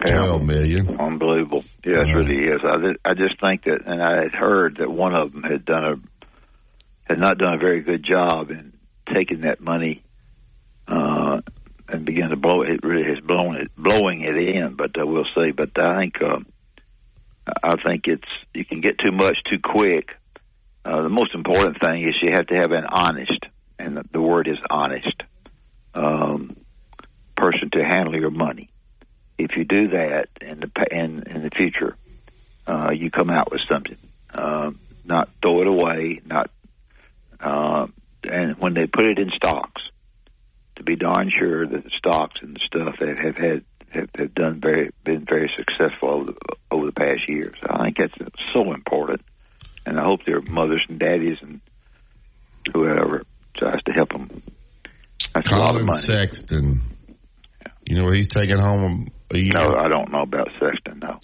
12 0.07 0.41
million? 0.41 0.99
Unbelievable. 0.99 1.63
Yeah, 1.85 2.01
it 2.01 2.15
really 2.15 2.45
is. 2.45 2.61
I, 2.63 2.77
did, 2.81 2.97
I 3.05 3.13
just 3.13 3.39
think 3.39 3.65
that, 3.65 3.81
and 3.85 4.01
I 4.01 4.23
had 4.23 4.33
heard 4.33 4.77
that 4.77 4.89
one 4.89 5.13
of 5.13 5.33
them 5.33 5.43
had 5.43 5.63
done 5.63 5.83
a, 5.83 5.95
had 7.07 7.19
not 7.19 7.37
done 7.37 7.53
a 7.53 7.59
very 7.59 7.81
good 7.81 8.03
job 8.03 8.49
in 8.49 8.73
taking 9.13 9.41
that 9.41 9.61
money, 9.61 10.03
uh, 10.87 11.41
and 11.87 12.05
began 12.05 12.29
to 12.29 12.37
blow 12.37 12.63
it. 12.63 12.69
It 12.69 12.83
really 12.83 13.03
has 13.03 13.19
blown 13.19 13.57
it, 13.57 13.69
blowing 13.75 14.21
it 14.21 14.35
in, 14.35 14.75
but 14.75 14.99
uh, 14.99 15.05
we'll 15.05 15.25
see. 15.35 15.51
But 15.51 15.77
I 15.77 15.99
think, 15.99 16.23
uh, 16.23 16.39
I 17.47 17.75
think 17.83 18.07
it's 18.07 18.27
you 18.53 18.65
can 18.65 18.81
get 18.81 18.99
too 18.99 19.11
much 19.11 19.37
too 19.49 19.59
quick. 19.59 20.15
Uh, 20.83 21.03
the 21.03 21.09
most 21.09 21.35
important 21.35 21.79
thing 21.81 22.07
is 22.07 22.15
you 22.21 22.31
have 22.31 22.47
to 22.47 22.55
have 22.55 22.71
an 22.71 22.85
honest, 22.85 23.45
and 23.77 23.97
the, 23.97 24.03
the 24.11 24.21
word 24.21 24.47
is 24.47 24.57
honest, 24.69 25.23
um, 25.93 26.55
person 27.35 27.69
to 27.71 27.83
handle 27.83 28.15
your 28.15 28.31
money. 28.31 28.69
If 29.37 29.57
you 29.57 29.63
do 29.63 29.89
that 29.89 30.29
in 30.39 30.59
the 30.59 30.71
in 30.91 31.23
in 31.23 31.43
the 31.43 31.49
future, 31.49 31.95
uh, 32.67 32.91
you 32.91 33.09
come 33.09 33.29
out 33.29 33.51
with 33.51 33.61
something. 33.67 33.97
Uh, 34.33 34.71
not 35.03 35.29
throw 35.41 35.61
it 35.61 35.67
away. 35.67 36.21
Not 36.25 36.51
uh, 37.39 37.87
and 38.23 38.57
when 38.57 38.73
they 38.73 38.85
put 38.85 39.05
it 39.05 39.19
in 39.19 39.31
stocks, 39.31 39.81
to 40.75 40.83
be 40.83 40.95
darn 40.95 41.31
sure 41.37 41.65
that 41.65 41.83
the 41.83 41.89
stocks 41.97 42.39
and 42.41 42.55
the 42.55 42.59
stuff 42.59 42.95
have, 42.99 43.17
have 43.17 43.37
had 43.37 43.63
have, 43.93 44.09
have 44.17 44.33
done 44.33 44.59
very 44.61 44.91
been 45.03 45.25
very 45.27 45.51
successful 45.55 46.09
over 46.09 46.31
the, 46.31 46.55
over 46.71 46.85
the 46.87 46.91
past 46.91 47.27
years. 47.27 47.55
I 47.69 47.83
think 47.85 47.97
that's 47.97 48.13
so 48.53 48.73
important, 48.73 49.21
and 49.85 49.99
I 49.99 50.03
hope 50.03 50.21
their 50.25 50.41
mothers 50.41 50.85
and 50.89 50.99
daddies 50.99 51.37
and 51.41 51.61
whoever 52.73 53.23
tries 53.55 53.81
to 53.83 53.91
help 53.91 54.09
them. 54.09 54.43
That's 55.33 55.49
Collin 55.49 55.61
a 55.61 55.71
lot 55.71 55.75
of 55.81 55.85
money. 55.85 56.01
Sexton, 56.01 56.81
you 57.87 57.97
know 57.97 58.11
he's 58.11 58.27
taking 58.27 58.57
home 58.57 59.11
a 59.31 59.37
year. 59.37 59.51
No, 59.55 59.77
I 59.79 59.87
don't 59.87 60.11
know 60.11 60.21
about 60.21 60.49
Sexton. 60.59 60.99
No. 60.99 61.19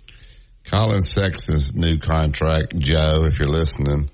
Collin 0.65 1.01
Sexton's 1.01 1.73
new 1.73 1.97
contract, 1.97 2.77
Joe, 2.77 3.23
if 3.25 3.39
you're 3.39 3.47
listening, 3.47 4.09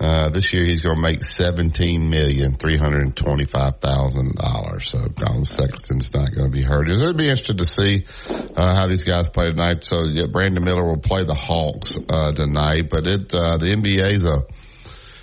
uh, 0.00 0.28
this 0.30 0.52
year 0.52 0.64
he's 0.64 0.80
going 0.80 0.96
to 0.96 1.02
make 1.02 1.24
seventeen 1.24 2.08
million 2.08 2.56
three 2.56 2.76
hundred 2.76 3.16
twenty-five 3.16 3.80
thousand 3.80 4.36
dollars. 4.36 4.90
So 4.90 5.08
Collin 5.18 5.44
Sexton's 5.44 6.12
not 6.14 6.34
going 6.34 6.50
to 6.50 6.56
be 6.56 6.62
hurt. 6.62 6.88
It'll 6.88 7.12
be 7.14 7.28
interesting 7.28 7.56
to 7.56 7.64
see 7.64 8.04
uh, 8.28 8.76
how 8.76 8.86
these 8.86 9.02
guys 9.02 9.28
play 9.28 9.46
tonight. 9.46 9.84
So 9.84 10.04
yeah, 10.04 10.26
Brandon 10.30 10.62
Miller 10.62 10.84
will 10.84 10.98
play 10.98 11.24
the 11.24 11.34
Hawks 11.34 11.98
uh, 12.08 12.32
tonight, 12.32 12.88
but 12.90 13.06
it 13.06 13.34
uh, 13.34 13.58
the 13.58 13.74
NBA's 13.74 14.26
a 14.28 14.46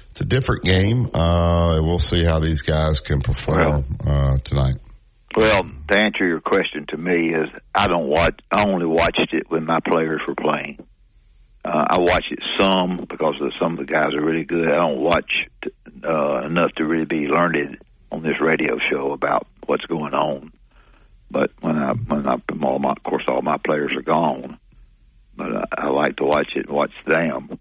it's 0.10 0.22
a 0.22 0.25
different 0.25 0.63
game. 0.63 1.10
Uh, 1.13 1.82
we'll 1.82 2.00
see 2.00 2.24
how 2.24 2.39
these 2.39 2.62
guys 2.62 3.00
can 3.00 3.22
perform 3.22 3.86
uh, 4.05 4.38
tonight. 4.39 4.75
Well, 5.36 5.63
to 5.63 6.00
answer 6.00 6.25
your 6.25 6.39
question 6.39 6.86
to 6.89 6.98
me 6.98 7.34
is 7.34 7.50
I 7.74 7.88
don't 7.88 8.08
watch. 8.08 8.39
I 8.51 8.65
only 8.67 8.86
watched 8.86 9.34
it 9.34 9.50
when 9.50 9.65
my 9.65 9.79
players 9.86 10.22
were 10.25 10.36
playing. 10.36 10.86
Uh, 11.65 11.84
I 11.89 11.98
watch 11.98 12.25
it 12.29 12.39
some 12.60 13.07
because 13.10 13.41
some 13.60 13.74
of 13.74 13.79
the 13.79 13.91
guys 13.91 14.13
are 14.13 14.24
really 14.24 14.43
good. 14.43 14.67
I 14.67 14.75
don't 14.75 15.00
watch 15.00 15.31
uh, 16.03 16.45
enough 16.45 16.72
to 16.74 16.86
really 16.86 17.05
be 17.05 17.25
learned 17.27 17.79
on 18.12 18.22
this 18.22 18.39
radio 18.39 18.77
show 18.91 19.13
about 19.13 19.48
what's 19.65 19.86
going 19.86 20.13
on. 20.13 20.51
But 21.31 21.51
when 21.62 21.75
I 21.75 21.93
when 21.93 22.27
I 22.27 22.38
all 22.62 22.77
my, 22.77 22.91
of 22.91 23.01
course 23.01 23.24
all 23.27 23.41
my 23.41 23.57
players 23.57 23.93
are 23.95 24.03
gone, 24.03 24.60
but 25.36 25.48
I, 25.55 25.63
I 25.75 25.88
like 25.88 26.17
to 26.17 26.25
watch 26.25 26.51
it, 26.55 26.69
watch 26.69 26.93
them, 27.07 27.57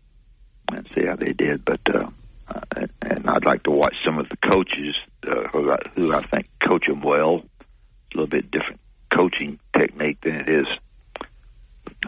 and 0.70 0.87
see 0.94 1.06
how 1.06 1.16
they 1.16 1.32
did. 1.32 1.64
But 1.64 1.80
uh, 1.88 2.11
uh, 2.46 2.87
and 3.00 3.26
I'd 3.26 3.46
like 3.46 3.62
to 3.62 3.70
watch 3.70 3.94
some 4.04 4.18
of 4.18 4.28
the 4.28 4.37
coaches 4.37 4.96
uh, 5.26 5.49
who, 5.50 5.73
I, 5.73 5.78
who 5.94 6.14
I 6.14 6.23
think 6.23 6.46
coach 6.62 6.87
them 6.87 7.00
well. 7.00 7.42
A 7.62 8.16
little 8.16 8.26
bit 8.26 8.50
different 8.50 8.80
coaching 9.11 9.58
technique 9.75 10.18
than 10.23 10.34
it 10.34 10.49
is 10.50 10.66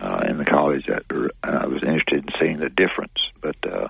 uh, 0.00 0.24
in 0.28 0.38
the 0.38 0.44
college. 0.44 0.86
That 0.86 1.04
I 1.42 1.66
was 1.66 1.82
interested 1.82 2.24
in 2.24 2.28
seeing 2.40 2.58
the 2.58 2.68
difference. 2.68 3.18
But 3.40 3.56
uh, 3.66 3.88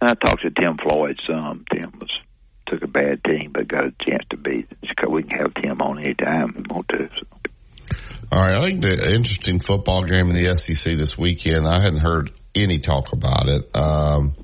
I 0.00 0.14
talked 0.14 0.42
to 0.42 0.50
Tim 0.50 0.78
Floyd 0.78 1.20
some. 1.26 1.64
Tim 1.72 1.92
was 1.98 2.10
took 2.66 2.82
a 2.82 2.86
bad 2.86 3.22
team, 3.24 3.50
but 3.52 3.68
got 3.68 3.84
a 3.84 3.92
chance 4.00 4.24
to 4.30 4.36
beat. 4.36 4.68
We 5.08 5.24
can 5.24 5.38
have 5.38 5.54
Tim 5.54 5.80
on 5.80 5.98
anytime 5.98 6.54
we 6.56 6.62
want 6.72 6.88
to. 6.88 7.08
So. 7.18 7.26
All 8.32 8.40
right, 8.40 8.54
I 8.54 8.64
think 8.64 8.80
the 8.80 9.12
interesting 9.12 9.58
football 9.58 10.04
game 10.04 10.30
in 10.30 10.36
the 10.36 10.54
SEC 10.54 10.96
this 10.96 11.18
weekend. 11.18 11.66
I 11.66 11.80
hadn't 11.80 11.98
heard 11.98 12.30
any 12.54 12.78
talk 12.78 13.12
about 13.12 13.48
it. 13.48 13.76
Um, 13.76 14.36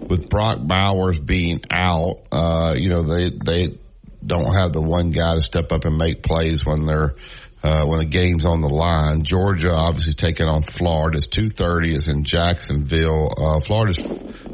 with 0.00 0.28
Brock 0.28 0.58
Bowers 0.62 1.18
being 1.18 1.60
out, 1.70 2.22
uh, 2.30 2.74
you 2.76 2.88
know 2.88 3.02
they 3.02 3.30
they 3.30 3.78
don't 4.24 4.54
have 4.54 4.72
the 4.72 4.80
one 4.80 5.10
guy 5.10 5.34
to 5.34 5.40
step 5.40 5.72
up 5.72 5.84
and 5.84 5.96
make 5.96 6.22
plays 6.22 6.64
when 6.64 6.86
they're 6.86 7.16
uh, 7.62 7.84
when 7.86 7.98
the 7.98 8.06
game's 8.06 8.44
on 8.44 8.60
the 8.60 8.68
line. 8.68 9.22
Georgia 9.22 9.72
obviously 9.72 10.14
taking 10.14 10.46
on 10.46 10.62
Florida. 10.62 11.18
It's 11.18 11.26
two 11.26 11.48
thirty. 11.50 11.92
It's 11.92 12.08
in 12.08 12.24
Jacksonville. 12.24 13.32
Uh, 13.36 13.60
Florida's 13.60 13.98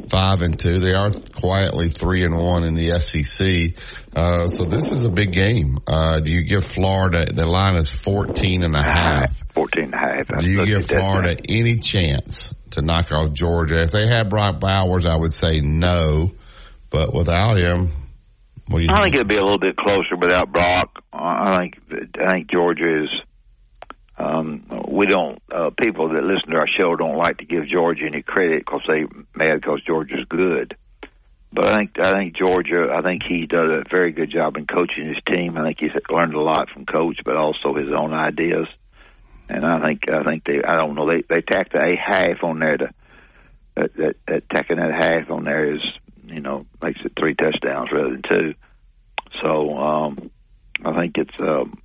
five 0.09 0.41
and 0.41 0.57
two. 0.57 0.79
They 0.79 0.93
are 0.93 1.11
quietly 1.11 1.89
three 1.89 2.23
and 2.23 2.37
one 2.37 2.63
in 2.63 2.75
the 2.75 2.97
SEC. 2.99 3.79
Uh, 4.15 4.47
so 4.47 4.65
this 4.65 4.85
is 4.85 5.05
a 5.05 5.09
big 5.09 5.31
game. 5.31 5.77
Uh, 5.85 6.19
do 6.19 6.31
you 6.31 6.43
give 6.43 6.63
Florida? 6.73 7.31
The 7.33 7.45
line 7.45 7.75
is 7.75 7.91
fourteen 8.03 8.63
and 8.63 8.75
a 8.75 8.83
half. 8.83 9.31
Fourteen 9.53 9.85
and 9.85 9.93
a 9.93 9.97
half. 9.97 10.39
Do 10.39 10.49
you 10.49 10.65
give 10.65 10.85
Florida 10.85 11.37
any 11.47 11.77
chance 11.77 12.53
to 12.71 12.81
knock 12.81 13.11
off 13.11 13.33
Georgia? 13.33 13.81
If 13.81 13.91
they 13.91 14.07
had 14.07 14.29
Brock 14.29 14.59
Bowers, 14.59 15.05
I 15.05 15.15
would 15.15 15.33
say 15.33 15.59
no. 15.59 16.31
But 16.89 17.13
without 17.13 17.57
him, 17.57 17.91
what 18.67 18.79
do 18.79 18.83
you 18.83 18.89
I 18.89 18.95
think? 19.01 19.03
think 19.03 19.15
it'd 19.15 19.27
be 19.27 19.37
a 19.37 19.43
little 19.43 19.59
bit 19.59 19.75
closer 19.77 20.15
without 20.19 20.51
Brock. 20.51 21.03
I 21.13 21.57
think 21.57 21.77
I 22.19 22.29
think 22.31 22.49
Georgia 22.51 23.03
is. 23.03 23.09
Um, 24.17 24.63
we 24.89 25.07
don't. 25.07 25.41
Uh, 25.51 25.71
people 25.81 26.09
that 26.09 26.23
listen 26.23 26.51
to 26.51 26.57
our 26.57 26.67
show 26.67 26.95
don't 26.95 27.17
like 27.17 27.37
to 27.39 27.45
give 27.45 27.67
Georgia 27.67 28.05
any 28.05 28.21
credit 28.21 28.63
because 28.65 28.81
they 28.87 29.03
mad 29.35 29.55
because 29.61 29.81
Georgia's 29.85 30.25
good. 30.29 30.75
But 31.51 31.67
I 31.67 31.75
think 31.75 31.91
I 32.01 32.11
think 32.11 32.35
Georgia. 32.35 32.87
I 32.93 33.01
think 33.01 33.23
he 33.27 33.45
does 33.45 33.69
a 33.69 33.83
very 33.89 34.11
good 34.13 34.29
job 34.31 34.57
in 34.57 34.67
coaching 34.67 35.07
his 35.07 35.17
team. 35.27 35.57
I 35.57 35.63
think 35.63 35.79
he's 35.79 35.91
learned 36.09 36.33
a 36.33 36.41
lot 36.41 36.69
from 36.69 36.85
coach, 36.85 37.19
but 37.23 37.35
also 37.35 37.75
his 37.75 37.89
own 37.95 38.13
ideas. 38.13 38.67
And 39.47 39.63
I 39.65 39.79
think 39.85 40.09
I 40.09 40.23
think 40.23 40.43
they. 40.45 40.63
I 40.65 40.75
don't 40.77 40.95
know. 40.95 41.07
They 41.07 41.23
they 41.29 41.41
tacked 41.41 41.75
a 41.75 41.95
half 41.95 42.43
on 42.43 42.59
there 42.59 42.77
to 42.77 42.89
that 43.75 43.93
that, 43.95 44.15
that 44.27 44.49
tacking 44.49 44.77
that 44.77 44.91
half 44.91 45.29
on 45.29 45.43
there 45.43 45.75
is 45.75 45.81
you 46.27 46.41
know 46.41 46.65
makes 46.81 46.99
it 47.03 47.13
three 47.17 47.35
touchdowns 47.35 47.91
rather 47.91 48.11
than 48.11 48.21
two. 48.21 48.53
So 49.41 49.77
um, 49.77 50.31
I 50.83 50.99
think 50.99 51.17
it's. 51.17 51.35
Um, 51.39 51.81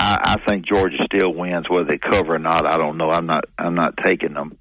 I, 0.00 0.36
I 0.38 0.48
think 0.48 0.66
Georgia 0.66 0.98
still 1.04 1.34
wins 1.34 1.68
whether 1.68 1.86
they 1.86 1.98
cover 1.98 2.36
or 2.36 2.38
not. 2.38 2.72
I 2.72 2.78
don't 2.78 2.96
know. 2.96 3.10
I'm 3.10 3.26
not. 3.26 3.44
I'm 3.58 3.74
not 3.74 3.94
taking 3.96 4.34
them. 4.34 4.58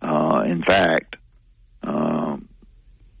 Uh, 0.00 0.42
in 0.46 0.62
fact, 0.62 1.16
um, 1.82 2.48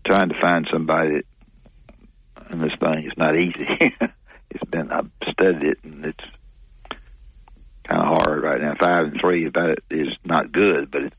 trying 0.06 0.28
to 0.28 0.40
find 0.40 0.68
somebody 0.72 1.10
that, 1.16 2.52
in 2.52 2.58
this 2.60 2.72
thing 2.78 3.04
is 3.06 3.16
not 3.16 3.36
easy. 3.36 3.66
it's 4.50 4.64
been. 4.70 4.90
I've 4.90 5.10
studied 5.30 5.62
it 5.64 5.78
and 5.82 6.04
it's 6.04 6.24
kind 7.88 8.02
of 8.02 8.18
hard 8.18 8.42
right 8.42 8.60
now. 8.60 8.74
Five 8.78 9.06
and 9.06 9.20
three 9.20 9.46
about 9.46 9.70
it 9.70 9.84
is 9.90 10.08
not 10.24 10.52
good, 10.52 10.90
but 10.90 11.02
it's 11.02 11.16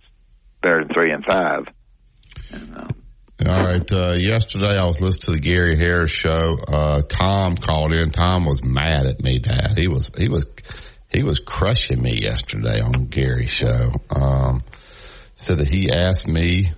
better 0.62 0.84
than 0.84 0.94
three 0.94 1.12
and 1.12 1.26
five. 1.26 1.68
And, 2.52 2.78
um, 2.78 2.96
All 3.48 3.56
right. 3.56 3.90
Uh, 3.90 4.14
yesterday, 4.14 4.78
I 4.78 4.86
was 4.86 5.00
listening 5.00 5.22
to 5.22 5.32
the 5.32 5.40
Gary 5.40 5.78
Harris 5.78 6.12
show. 6.12 6.58
Uh, 6.68 7.02
Tom 7.04 7.56
called 7.56 7.94
in. 7.94 8.10
Tom 8.10 8.46
was 8.46 8.62
mad 8.62 9.06
at 9.06 9.24
me, 9.24 9.40
Dad. 9.40 9.78
He 9.78 9.88
was 9.88 10.12
he 10.18 10.28
was 10.28 10.46
he 11.08 11.24
was 11.24 11.40
crushing 11.40 12.02
me 12.02 12.22
yesterday 12.22 12.82
on 12.82 13.06
Gary's 13.06 13.52
show. 13.52 13.94
Um, 14.10 14.60
said 15.36 15.60
that 15.60 15.70
he 15.70 15.90
asked 15.90 16.28
me 16.28 16.74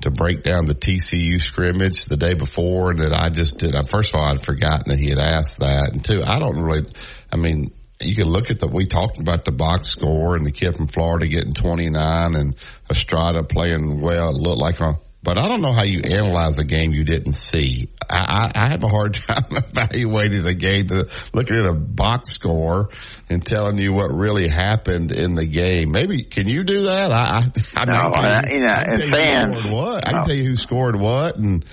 to 0.00 0.10
break 0.10 0.42
down 0.42 0.64
the 0.64 0.74
TCU 0.74 1.38
scrimmage 1.38 2.06
the 2.06 2.16
day 2.16 2.32
before 2.32 2.92
and 2.92 3.00
that 3.00 3.12
I 3.12 3.28
just 3.28 3.58
did. 3.58 3.74
First 3.90 4.14
of 4.14 4.20
all, 4.20 4.26
I'd 4.26 4.42
forgotten 4.42 4.88
that 4.88 4.98
he 4.98 5.10
had 5.10 5.18
asked 5.18 5.58
that, 5.58 5.90
and 5.92 6.02
two, 6.02 6.22
I 6.24 6.38
don't 6.38 6.62
really. 6.62 6.90
I 7.30 7.36
mean, 7.36 7.72
you 8.00 8.16
can 8.16 8.28
look 8.28 8.50
at 8.50 8.58
the, 8.58 8.68
we 8.68 8.86
talked 8.86 9.18
about 9.20 9.44
the 9.44 9.52
box 9.52 9.88
score 9.88 10.34
and 10.34 10.46
the 10.46 10.50
kid 10.50 10.76
from 10.76 10.86
Florida 10.86 11.26
getting 11.26 11.52
29 11.52 12.34
and 12.34 12.56
Estrada 12.88 13.42
playing 13.42 14.00
well. 14.00 14.30
It 14.30 14.40
looked 14.40 14.58
like 14.58 14.80
a, 14.80 14.98
but 15.22 15.36
I 15.36 15.48
don't 15.48 15.60
know 15.60 15.72
how 15.72 15.84
you 15.84 16.00
analyze 16.02 16.58
a 16.58 16.64
game 16.64 16.92
you 16.92 17.04
didn't 17.04 17.34
see. 17.34 17.90
I, 18.08 18.50
I, 18.54 18.64
I 18.64 18.68
have 18.70 18.82
a 18.82 18.88
hard 18.88 19.14
time 19.28 19.44
evaluating 19.50 20.46
a 20.46 20.54
game 20.54 20.88
to 20.88 21.08
looking 21.34 21.56
at 21.56 21.66
a 21.66 21.74
box 21.74 22.30
score 22.30 22.88
and 23.28 23.44
telling 23.44 23.78
you 23.78 23.92
what 23.92 24.12
really 24.14 24.48
happened 24.48 25.12
in 25.12 25.34
the 25.34 25.46
game. 25.46 25.92
Maybe 25.92 26.22
can 26.22 26.48
you 26.48 26.64
do 26.64 26.82
that? 26.82 27.12
I, 27.12 27.50
I, 27.76 27.82
I 27.82 27.84
no, 27.84 27.92
I, 27.92 28.42
you 28.50 28.60
know, 28.60 28.66
I 28.66 28.84
can 28.84 29.02
and 29.02 29.12
tell 29.12 29.22
you 29.22 29.36
who 29.36 29.52
fans. 29.52 29.74
what. 29.74 30.08
I 30.08 30.10
can 30.10 30.20
no. 30.20 30.26
tell 30.26 30.36
you 30.36 30.44
who 30.44 30.56
scored 30.56 30.98
what 30.98 31.36
and 31.36 31.64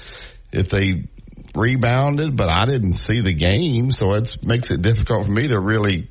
if 0.51 0.69
they 0.69 1.07
rebounded, 1.55 2.35
but 2.35 2.49
I 2.49 2.65
didn't 2.65 2.93
see 2.93 3.21
the 3.21 3.33
game, 3.33 3.91
so 3.91 4.13
it 4.13 4.37
makes 4.43 4.71
it 4.71 4.81
difficult 4.81 5.25
for 5.25 5.31
me 5.31 5.47
to 5.47 5.59
really 5.59 6.09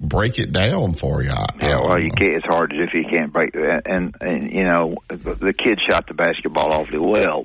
break 0.00 0.38
it 0.38 0.52
down 0.52 0.94
for 0.94 1.22
you. 1.22 1.30
Yeah, 1.60 1.80
well, 1.80 2.00
you 2.00 2.10
can't. 2.10 2.34
It's 2.36 2.46
hard 2.46 2.72
if 2.74 2.94
you 2.94 3.04
can't 3.08 3.32
break. 3.32 3.54
And 3.54 4.16
and 4.20 4.50
you 4.50 4.64
know, 4.64 4.96
the, 5.08 5.34
the 5.34 5.52
kid 5.52 5.78
shot 5.88 6.06
the 6.08 6.14
basketball 6.14 6.72
awfully 6.72 6.98
well. 6.98 7.44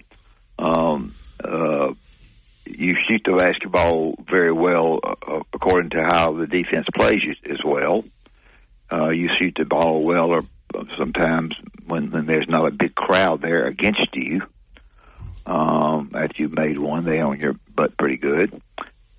Um, 0.57 1.13
uh, 1.43 1.93
you 2.65 2.95
shoot 3.07 3.21
the 3.25 3.35
basketball 3.35 4.15
very 4.27 4.51
well 4.51 4.99
uh, 5.03 5.41
according 5.53 5.91
to 5.91 6.07
how 6.09 6.33
the 6.33 6.47
defense 6.47 6.87
plays 6.95 7.21
you 7.23 7.35
as 7.51 7.59
well. 7.63 8.03
Uh, 8.91 9.09
you 9.09 9.29
shoot 9.39 9.55
the 9.57 9.65
ball 9.65 10.03
well, 10.03 10.31
or 10.31 10.41
sometimes 10.97 11.55
when, 11.85 12.11
when 12.11 12.25
there's 12.25 12.47
not 12.47 12.67
a 12.67 12.71
big 12.71 12.95
crowd 12.95 13.41
there 13.41 13.67
against 13.67 14.09
you. 14.13 14.41
Um, 15.45 16.11
after 16.15 16.43
you've 16.43 16.53
made 16.53 16.77
one, 16.77 17.05
they 17.05 17.19
own 17.19 17.39
your 17.39 17.53
butt 17.75 17.97
pretty 17.97 18.17
good. 18.17 18.61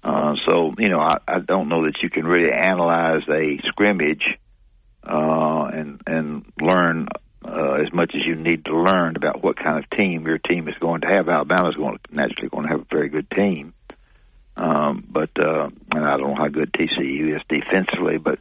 Uh, 0.06 0.36
so 0.48 0.72
you 0.78 0.88
know, 0.88 1.00
I, 1.00 1.16
I 1.26 1.40
don't 1.40 1.68
know 1.68 1.84
that 1.86 2.00
you 2.00 2.08
can 2.08 2.26
really 2.26 2.52
analyze 2.52 3.22
a 3.28 3.58
scrimmage 3.66 4.22
uh, 5.02 5.64
and 5.72 6.00
and 6.06 6.46
learn 6.60 7.08
uh, 7.44 7.72
as 7.84 7.92
much 7.92 8.12
as 8.14 8.25
you 8.25 8.36
need 8.36 8.66
to 8.66 8.76
learn 8.76 9.16
about 9.16 9.42
what 9.42 9.56
kind 9.56 9.82
of 9.82 9.90
team 9.90 10.25
your 10.25 10.38
team 10.38 10.68
is 10.68 10.76
going 10.78 11.00
to 11.00 11.08
have. 11.08 11.28
Alabama's 11.28 11.75
going 11.75 11.98
to 11.98 12.14
naturally 12.14 12.48
going 12.48 12.62
to 12.64 12.70
have 12.70 12.80
a 12.82 12.86
very 12.88 13.08
good 13.08 13.28
team, 13.30 13.75
um, 14.56 15.04
but 15.10 15.30
uh, 15.40 15.70
and 15.90 16.04
I 16.04 16.16
don't 16.18 16.34
know 16.34 16.36
how 16.36 16.48
good 16.48 16.72
TCU 16.72 17.34
is 17.34 17.42
defensively, 17.48 18.18
but 18.18 18.38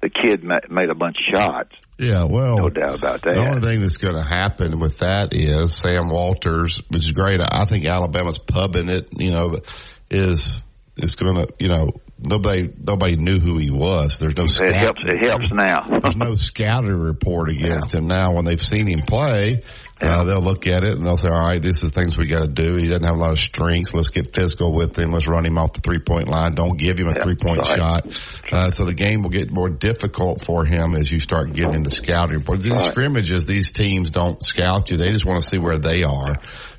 the 0.00 0.08
kid 0.08 0.42
ma- 0.42 0.60
made 0.70 0.88
a 0.88 0.94
bunch 0.94 1.18
of 1.18 1.38
shots. 1.38 1.76
Yeah, 1.98 2.24
well, 2.24 2.56
no 2.56 2.70
doubt 2.70 2.98
about 3.00 3.20
that. 3.20 3.34
The 3.34 3.48
only 3.48 3.60
thing 3.60 3.80
that's 3.80 3.98
going 3.98 4.16
to 4.16 4.24
happen 4.24 4.80
with 4.80 5.00
that 5.00 5.34
is 5.34 5.78
Sam 5.78 6.08
Walters, 6.08 6.80
which 6.88 7.04
is 7.04 7.10
great. 7.10 7.38
I 7.38 7.66
think 7.66 7.84
Alabama's 7.84 8.38
pubbing 8.38 8.88
it. 8.88 9.08
You 9.18 9.30
know, 9.30 9.60
is 10.10 10.60
is 10.96 11.14
going 11.14 11.34
to 11.36 11.54
you 11.58 11.68
know 11.68 11.92
nobody 12.26 12.72
nobody 12.78 13.16
knew 13.16 13.38
who 13.38 13.58
he 13.58 13.70
was. 13.70 14.18
There's 14.18 14.36
no 14.36 14.44
it 14.44 14.74
helps. 14.74 15.00
It 15.04 15.26
helps 15.26 15.46
now. 15.52 16.00
there's 16.00 16.16
no 16.16 16.34
scouting 16.34 16.94
report 16.94 17.48
against 17.48 17.94
him 17.94 18.06
now. 18.06 18.34
When 18.34 18.44
they've 18.44 18.62
seen 18.62 18.86
him 18.86 19.02
play, 19.02 19.62
uh, 20.02 20.24
they'll 20.24 20.42
look 20.42 20.66
at 20.66 20.82
it 20.82 20.96
and 20.96 21.06
they'll 21.06 21.16
say, 21.16 21.28
"All 21.28 21.38
right, 21.46 21.62
this 21.62 21.82
is 21.82 21.90
things 21.90 22.16
we 22.18 22.26
got 22.26 22.40
to 22.40 22.48
do. 22.48 22.76
He 22.76 22.88
doesn't 22.88 23.04
have 23.04 23.14
a 23.14 23.18
lot 23.18 23.32
of 23.32 23.38
strengths. 23.38 23.90
Let's 23.94 24.08
get 24.10 24.34
physical 24.34 24.72
with 24.74 24.98
him. 24.98 25.12
Let's 25.12 25.28
run 25.28 25.46
him 25.46 25.56
off 25.58 25.72
the 25.74 25.80
three 25.80 26.00
point 26.00 26.28
line. 26.28 26.54
Don't 26.54 26.76
give 26.76 26.98
him 26.98 27.06
a 27.08 27.14
Yeah, 27.16 27.22
three 27.24 27.36
point 27.36 27.58
right. 27.58 27.78
shot." 27.78 28.06
Uh, 28.50 28.70
so 28.70 28.84
the 28.84 28.94
game 28.94 29.22
will 29.22 29.30
get 29.30 29.50
more 29.50 29.68
difficult 29.70 30.44
for 30.44 30.64
him 30.64 30.94
as 30.94 31.10
you 31.10 31.18
start 31.18 31.52
getting 31.52 31.74
into 31.74 31.90
scouting 31.90 32.36
reports. 32.38 32.64
These 32.64 32.72
Right. 32.72 32.90
scrimmages, 32.90 33.44
these 33.46 33.72
teams 33.72 34.10
don't 34.10 34.42
scout 34.42 34.90
you. 34.90 34.96
They 34.96 35.10
just 35.10 35.24
want 35.24 35.40
to 35.42 35.48
see 35.48 35.58
where 35.58 35.78
they 35.78 36.02
are. 36.02 36.34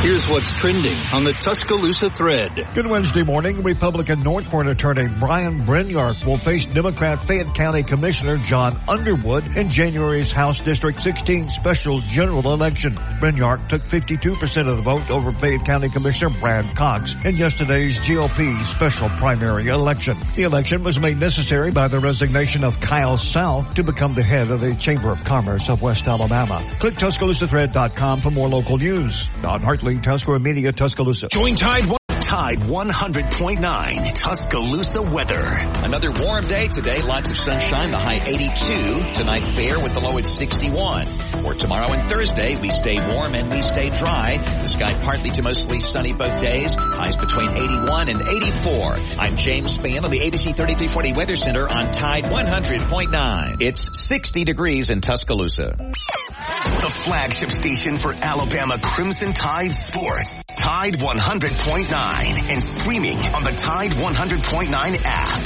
Here's 0.02 0.30
what's 0.30 0.52
trending 0.60 0.96
on 1.12 1.24
the 1.24 1.34
Tuscaloosa 1.34 2.10
thread. 2.12 2.52
Good 2.74 2.88
Wednesday 2.88 3.24
morning. 3.24 3.64
Republican 3.64 4.22
Northport 4.22 4.68
attorney 4.68 5.08
Bryan 5.08 5.66
Brinyark 5.66 6.26
will 6.26 6.38
face 6.38 6.66
Democrat 6.68 7.26
Fayette 7.26 7.56
County 7.56 7.84
Commissioner 7.84 8.38
John 8.38 8.80
Underwood 8.88 9.58
in 9.58 9.70
January's 9.70 10.32
House 10.32 10.60
District 10.62 10.77
16 10.78 11.50
special 11.50 12.02
general 12.02 12.54
election. 12.54 12.96
Brinyark 12.96 13.68
took 13.68 13.84
52% 13.84 14.70
of 14.70 14.78
the 14.78 14.82
vote 14.82 15.10
over 15.10 15.32
Fayette 15.32 15.66
County 15.66 15.90
Commissioner 15.90 16.30
Brad 16.40 16.76
Cox 16.76 17.16
in 17.26 17.36
yesterday's 17.36 18.00
GOP 18.00 18.66
special 18.66 19.10
primary 19.10 19.68
election. 19.68 20.16
The 20.36 20.44
election 20.44 20.84
was 20.84 21.00
made 21.00 21.20
necessary 21.20 21.72
by 21.72 21.88
the 21.88 22.00
resignation 22.00 22.64
of 22.64 22.80
Kyle 22.80 23.18
South 23.18 23.74
to 23.76 23.84
become 23.84 24.14
the 24.14 24.24
head 24.24 24.52
of 24.52 24.62
the 24.62 24.76
Chamber 24.76 25.12
of 25.12 25.24
Commerce 25.24 25.68
of 25.70 25.82
West 25.82 26.08
Alabama. 26.08 26.64
Click 26.80 26.96
TuscaloosaThread.com 26.96 28.22
for 28.22 28.32
more 28.32 28.48
local 28.48 28.78
news. 28.78 29.28
Don 29.42 29.62
Hartley, 29.62 29.98
Townsquare 29.98 30.42
Media, 30.42 30.72
Tuscaloosa. 30.72 31.28
Join 31.28 31.56
Tide 31.56 32.07
Tide 32.38 32.60
100.9 32.60 34.14
Tuscaloosa 34.14 35.02
weather. 35.02 35.42
Another 35.82 36.12
warm 36.12 36.46
day 36.46 36.68
today. 36.68 37.02
Lots 37.02 37.32
of 37.32 37.36
sunshine. 37.36 37.90
The 37.90 37.98
high 37.98 38.22
82. 38.24 39.14
Tonight 39.16 39.56
fair 39.56 39.80
with 39.82 39.96
the 39.96 40.02
low 40.02 40.16
at 40.20 40.28
61. 40.28 41.08
For 41.42 41.56
tomorrow 41.56 41.94
and 41.94 42.08
Thursday, 42.08 42.56
we 42.62 42.70
stay 42.70 43.00
warm 43.12 43.34
and 43.34 43.52
we 43.52 43.64
stay 43.64 43.90
dry. 43.90 44.38
The 44.38 44.68
sky 44.68 44.94
partly 45.02 45.32
to 45.32 45.42
mostly 45.42 45.80
sunny 45.80 46.14
both 46.14 46.40
days. 46.40 46.76
Highs 46.78 47.16
between 47.16 47.50
81 47.50 48.10
and 48.10 48.22
84. 48.22 48.98
I'm 49.18 49.36
James 49.36 49.76
Spann 49.76 50.04
on 50.04 50.12
the 50.12 50.20
ABC 50.20 50.56
3340 50.56 51.14
Weather 51.14 51.36
Center 51.36 51.68
on 51.68 51.92
Tide 51.92 52.26
100.9. 52.26 53.62
It's 53.64 54.08
60 54.10 54.44
degrees 54.44 54.92
in 54.92 55.02
Tuscaloosa. 55.02 55.76
The 55.76 57.02
flagship 57.04 57.52
station 57.52 57.98
for 57.98 58.14
Alabama 58.14 58.78
Crimson 58.78 59.34
Tide 59.34 59.74
sports. 59.74 60.47
Tide 60.60 60.96
100.9 60.96 62.52
and 62.52 62.68
streaming 62.68 63.18
on 63.18 63.44
the 63.44 63.52
Tide 63.52 63.92
100.9 63.92 65.02
app. 65.04 65.44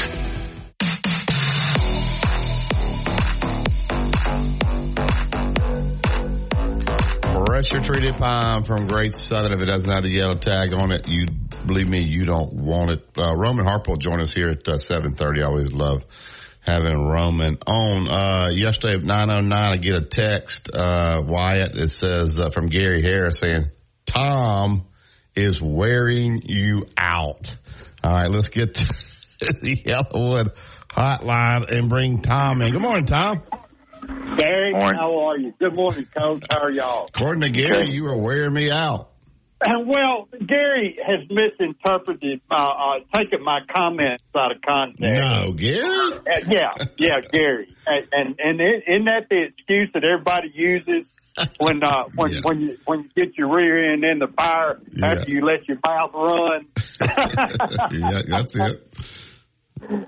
Pressure 7.45 7.81
treated 7.81 8.15
pine 8.17 8.63
from 8.63 8.87
Great 8.87 9.15
Southern. 9.15 9.53
If 9.53 9.61
it 9.61 9.65
doesn't 9.65 9.89
have 9.89 10.03
the 10.03 10.11
yellow 10.11 10.35
tag 10.35 10.73
on 10.73 10.91
it, 10.91 11.07
you 11.07 11.25
believe 11.67 11.87
me, 11.87 12.01
you 12.01 12.23
don't 12.23 12.53
want 12.53 12.91
it. 12.91 13.05
Uh, 13.17 13.35
Roman 13.35 13.65
will 13.65 13.97
join 13.97 14.21
us 14.21 14.33
here 14.33 14.49
at 14.49 14.67
uh, 14.67 14.77
7:30. 14.77 15.41
I 15.41 15.45
always 15.45 15.73
love 15.73 16.05
having 16.61 17.05
Roman 17.05 17.57
on. 17.67 18.09
Uh, 18.09 18.49
yesterday 18.53 18.95
at 18.95 19.03
9:09, 19.03 19.53
I 19.53 19.75
get 19.77 19.95
a 19.95 20.01
text, 20.05 20.71
uh, 20.73 21.21
Wyatt. 21.25 21.77
It 21.77 21.91
says 21.91 22.39
uh, 22.39 22.49
from 22.49 22.69
Gary 22.69 23.01
Harris 23.01 23.39
saying, 23.39 23.69
"Tom 24.05 24.87
is 25.35 25.61
wearing 25.61 26.41
you 26.43 26.83
out." 26.97 27.55
All 28.03 28.11
right, 28.13 28.29
let's 28.29 28.49
get 28.49 28.75
to 28.75 28.85
the 29.61 29.75
YellaWood 29.77 30.55
hotline 30.89 31.71
and 31.71 31.89
bring 31.89 32.21
Tom 32.21 32.61
in. 32.61 32.71
Good 32.71 32.81
morning, 32.81 33.05
Tom. 33.05 33.41
Gary, 34.37 34.71
Morning. 34.71 34.99
how 34.99 35.19
are 35.27 35.37
you? 35.37 35.53
Good 35.59 35.75
morning, 35.75 36.07
Coach. 36.17 36.43
How 36.49 36.63
are 36.63 36.71
y'all? 36.71 37.07
According 37.13 37.41
to 37.41 37.49
Gary, 37.49 37.91
you 37.91 38.05
are 38.07 38.17
wearing 38.17 38.53
me 38.53 38.71
out. 38.71 39.09
Well, 39.85 40.27
Gary 40.43 40.97
has 41.05 41.19
misinterpreted, 41.29 42.41
uh, 42.49 42.55
uh, 42.55 42.93
taken 43.15 43.43
my 43.43 43.59
comments 43.71 44.23
out 44.35 44.53
of 44.55 44.57
context. 44.63 44.99
No, 45.01 45.53
Gary. 45.53 46.13
Uh, 46.13 46.21
yeah, 46.47 46.85
yeah, 46.97 47.21
Gary. 47.31 47.67
And 47.85 48.07
and, 48.11 48.39
and 48.39 48.59
it, 48.61 48.83
isn't 48.87 49.05
that 49.05 49.27
the 49.29 49.43
excuse 49.43 49.91
that 49.93 50.03
everybody 50.03 50.49
uses 50.53 51.05
when 51.59 51.83
uh, 51.83 52.05
when 52.15 52.31
Yeah. 52.31 52.39
when 52.43 52.61
you 52.61 52.77
when 52.85 52.99
you 53.03 53.09
get 53.25 53.37
your 53.37 53.55
rear 53.55 53.93
end 53.93 54.03
in 54.03 54.19
the 54.19 54.27
fire 54.27 54.79
Yeah. 54.93 55.05
after 55.13 55.31
you 55.31 55.45
let 55.45 55.67
your 55.67 55.77
mouth 55.87 56.11
run? 56.13 56.67
yeah, 57.91 58.21
that's 58.27 58.53
it. 58.55 58.87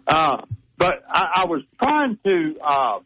Uh, 0.07 0.43
but 0.77 1.03
I, 1.09 1.41
I 1.41 1.45
was 1.45 1.63
trying 1.81 2.19
to 2.23 2.55
uh, 2.63 2.99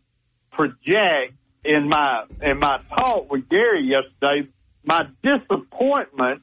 project 0.51 1.33
in 1.63 1.87
my 1.87 2.25
in 2.41 2.59
my 2.59 2.79
talk 2.97 3.31
with 3.31 3.47
Gary 3.47 3.83
yesterday 3.87 4.49
my 4.83 5.03
disappointment 5.23 6.41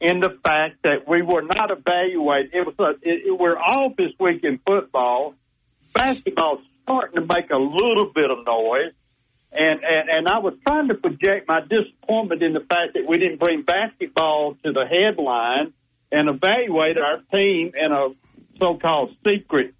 in 0.00 0.20
the 0.20 0.38
fact 0.46 0.76
that 0.84 1.08
we 1.08 1.22
were 1.22 1.42
not 1.42 1.70
evaluated. 1.70 2.52
It 2.54 2.66
was 2.66 2.74
a, 2.78 2.90
it, 3.08 3.26
it, 3.26 3.38
we're 3.38 3.56
off 3.58 3.96
this 3.96 4.12
week 4.20 4.44
in 4.44 4.58
football. 4.66 5.34
Basketball's 5.94 6.60
starting 6.82 7.16
to 7.16 7.26
make 7.34 7.50
a 7.50 7.56
little 7.58 8.12
bit 8.14 8.30
of 8.30 8.44
noise. 8.44 8.92
And, 9.52 9.80
and 9.82 10.08
and 10.08 10.28
I 10.28 10.38
was 10.38 10.54
trying 10.66 10.88
to 10.88 10.94
project 10.94 11.48
my 11.48 11.60
disappointment 11.60 12.42
in 12.42 12.52
the 12.52 12.60
fact 12.60 12.94
that 12.94 13.06
we 13.08 13.18
didn't 13.18 13.38
bring 13.38 13.62
basketball 13.62 14.56
to 14.64 14.72
the 14.72 14.84
headline 14.84 15.72
and 16.12 16.28
evaluate 16.28 16.98
our 16.98 17.18
team 17.32 17.72
in 17.74 17.92
a 17.92 18.08
so-called 18.58 19.14
secret 19.26 19.74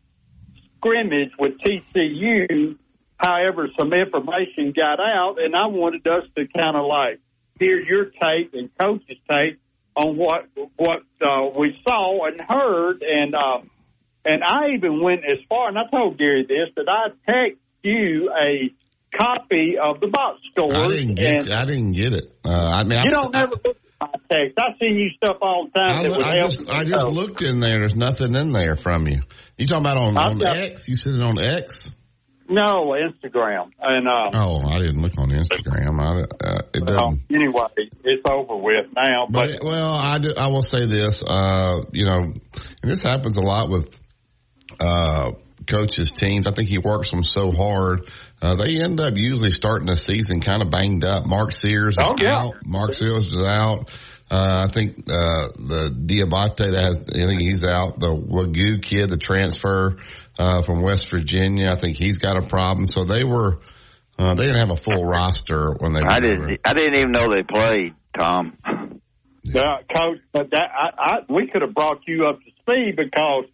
scrimmage 0.76 1.32
with 1.38 1.58
TCU. 1.58 2.78
However, 3.18 3.68
some 3.78 3.92
information 3.92 4.72
got 4.72 5.00
out, 5.00 5.36
and 5.38 5.54
I 5.56 5.66
wanted 5.66 6.06
us 6.06 6.24
to 6.36 6.46
kind 6.46 6.76
of 6.76 6.86
like 6.86 7.20
hear 7.58 7.80
your 7.80 8.06
take 8.06 8.54
and 8.54 8.70
coach's 8.78 9.18
take 9.28 9.58
on 9.94 10.16
what 10.16 10.48
what 10.76 11.02
uh, 11.20 11.48
we 11.56 11.80
saw 11.86 12.26
and 12.26 12.40
heard, 12.40 13.02
and 13.02 13.34
uh, 13.34 13.60
and 14.24 14.42
I 14.44 14.70
even 14.74 15.00
went 15.00 15.24
as 15.24 15.38
far, 15.48 15.68
and 15.68 15.78
I 15.78 15.88
told 15.90 16.18
Gary 16.18 16.44
this 16.46 16.68
that 16.76 16.88
I 16.88 17.08
text 17.30 17.58
you 17.82 18.30
a 18.30 18.72
copy 19.18 19.74
of 19.78 20.00
the 20.00 20.08
box 20.08 20.40
scores, 20.50 20.76
I 20.76 20.88
didn't 20.94 21.14
get. 21.14 21.42
and 21.44 21.52
I 21.52 21.64
didn't 21.64 21.92
get 21.92 22.12
it. 22.12 22.32
Uh, 22.44 22.50
I 22.50 22.82
mean, 22.84 22.98
you 23.04 23.10
I, 23.10 23.10
don't 23.10 23.32
never 23.32 23.52
look 23.52 23.66
at 23.66 23.76
my 24.00 24.08
text. 24.30 24.58
I 24.58 24.76
send 24.78 24.96
you 24.96 25.10
stuff 25.16 25.36
all 25.40 25.66
the 25.72 25.78
time 25.78 25.98
I, 25.98 26.02
that 26.08 26.16
would 26.16 26.26
I 26.26 26.36
help. 26.38 26.50
just, 26.52 26.68
I 26.68 26.84
just 26.84 27.08
looked 27.08 27.42
in 27.42 27.60
there. 27.60 27.80
There's 27.80 27.94
nothing 27.94 28.34
in 28.34 28.52
there 28.52 28.76
from 28.76 29.06
you. 29.06 29.22
You 29.58 29.66
talking 29.66 29.82
about 29.84 29.96
on, 29.96 30.16
on 30.16 30.38
got- 30.38 30.56
X? 30.56 30.86
You 30.88 30.96
said 30.96 31.14
it 31.14 31.22
on 31.22 31.38
X? 31.38 31.90
No, 32.48 32.94
Instagram, 32.94 33.70
and 33.80 34.06
uh, 34.06 34.30
Oh, 34.34 34.60
I 34.70 34.78
didn't 34.78 35.02
look 35.02 35.14
on 35.18 35.30
Instagram. 35.30 35.98
I, 36.00 36.46
uh, 36.46 36.62
it 36.72 36.86
doesn't. 36.86 37.22
anyway, 37.28 37.62
it's 38.04 38.22
over 38.30 38.54
with 38.56 38.86
now. 38.94 39.26
But 39.28 39.58
But, 39.58 39.64
well, 39.64 39.92
I, 39.94 40.18
do, 40.20 40.32
I 40.36 40.46
will 40.46 40.62
say 40.62 40.86
this. 40.86 41.24
Uh, 41.26 41.80
you 41.90 42.04
know, 42.04 42.18
and 42.22 42.40
this 42.84 43.02
happens 43.02 43.36
a 43.36 43.40
lot 43.40 43.68
with 43.68 43.88
uh, 44.78 45.32
coaches 45.66 46.12
teams. 46.12 46.46
I 46.46 46.52
think 46.52 46.68
he 46.68 46.78
works 46.78 47.10
them 47.10 47.24
so 47.24 47.50
hard. 47.50 48.08
Uh, 48.40 48.54
they 48.54 48.80
end 48.80 49.00
up 49.00 49.16
usually 49.16 49.50
starting 49.50 49.86
the 49.86 49.96
season 49.96 50.40
kind 50.40 50.62
of 50.62 50.70
banged 50.70 51.04
up. 51.04 51.24
Mark 51.26 51.52
Sears 51.52 51.96
oh, 52.00 52.14
yeah. 52.18 52.38
out. 52.38 52.54
Mark 52.64 52.92
Sears 52.92 53.26
is 53.26 53.38
out. 53.38 53.90
Uh, 54.30 54.66
I 54.68 54.72
think 54.72 54.98
uh, 55.08 55.48
the 55.56 55.94
Dioubate 56.04 56.56
that 56.56 56.74
has, 56.74 56.98
I 56.98 57.28
think 57.28 57.40
he's 57.40 57.64
out. 57.64 58.00
The 58.00 58.14
Wagoo 58.14 58.82
kid, 58.82 59.08
the 59.08 59.16
transfer 59.16 59.98
uh, 60.38 60.62
from 60.62 60.82
West 60.82 61.10
Virginia, 61.10 61.70
I 61.70 61.76
think 61.76 61.96
he's 61.96 62.18
got 62.18 62.36
a 62.36 62.46
problem. 62.46 62.86
So 62.86 63.04
they 63.04 63.24
were, 63.24 63.60
uh, 64.18 64.34
they 64.34 64.46
didn't 64.46 64.68
have 64.68 64.76
a 64.76 64.82
full 64.82 65.04
roster 65.04 65.72
when 65.78 65.94
they. 65.94 66.00
I 66.00 66.20
didn't. 66.20 66.58
I 66.64 66.72
didn't 66.72 66.96
even 66.96 67.12
know 67.12 67.26
they 67.30 67.42
played, 67.42 67.94
Tom. 68.18 68.58
Yeah, 69.44 69.60
uh, 69.60 69.76
coach, 69.96 70.18
but 70.32 70.50
that 70.50 70.68
I, 70.74 70.90
I, 70.98 71.32
we 71.32 71.46
could 71.46 71.62
have 71.62 71.72
brought 71.72 72.00
you 72.08 72.26
up 72.26 72.40
to 72.40 72.50
speed 72.62 72.96
because, 72.96 73.44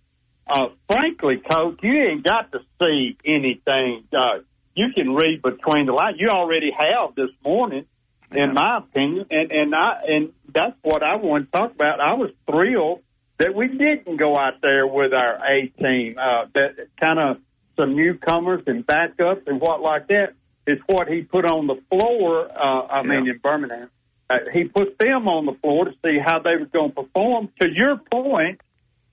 uh, 0.49 0.69
frankly, 0.89 1.43
coach, 1.51 1.81
you 1.83 1.93
ain't 1.93 2.25
got 2.25 2.51
to 2.53 2.61
see 2.81 3.19
anything. 3.27 4.05
Uh, 4.11 4.41
you 4.75 4.93
can 4.95 5.15
read 5.15 5.43
between 5.43 5.87
the 5.87 5.93
lines. 5.93 6.17
You 6.19 6.29
already 6.29 6.71
have 6.71 7.15
this 7.15 7.31
morning 7.45 7.87
in 8.35 8.55
my 8.55 8.79
opinion. 8.79 9.27
And 9.31 9.51
and 9.51 9.75
I 9.75 10.03
and 10.07 10.33
that's 10.53 10.77
what 10.83 11.03
I 11.03 11.17
want 11.17 11.51
to 11.51 11.59
talk 11.59 11.75
about. 11.75 12.01
I 12.01 12.15
was 12.15 12.31
thrilled 12.51 13.01
that 13.39 13.55
we 13.55 13.69
didn't 13.69 14.17
go 14.17 14.37
out 14.37 14.61
there 14.63 14.87
with 14.87 15.13
our 15.13 15.39
A 15.45 15.67
team. 15.69 16.17
Uh, 16.19 16.47
that 16.55 16.89
kind 17.01 17.19
of 17.19 17.39
some 17.77 17.97
newcomers 17.97 18.63
and 18.67 18.87
backups 18.87 19.47
and 19.47 19.61
what 19.61 19.81
like 19.81 20.09
that 20.09 20.35
is 20.67 20.79
what 20.87 21.09
he 21.09 21.23
put 21.23 21.45
on 21.45 21.67
the 21.67 21.81
floor. 21.91 22.49
Uh, 22.51 22.87
I 22.87 22.97
yeah. 22.99 23.03
mean, 23.03 23.29
in 23.29 23.39
Birmingham, 23.39 23.91
uh, 24.31 24.39
he 24.53 24.65
put 24.65 24.99
them 24.99 25.27
on 25.29 25.47
the 25.47 25.55
floor 25.61 25.87
to 25.87 25.93
see 26.05 26.19
how 26.25 26.39
they 26.39 26.57
were 26.57 26.67
going 26.67 26.93
to 26.93 27.03
perform. 27.03 27.51
To 27.61 27.69
your 27.69 27.97
point, 27.97 28.61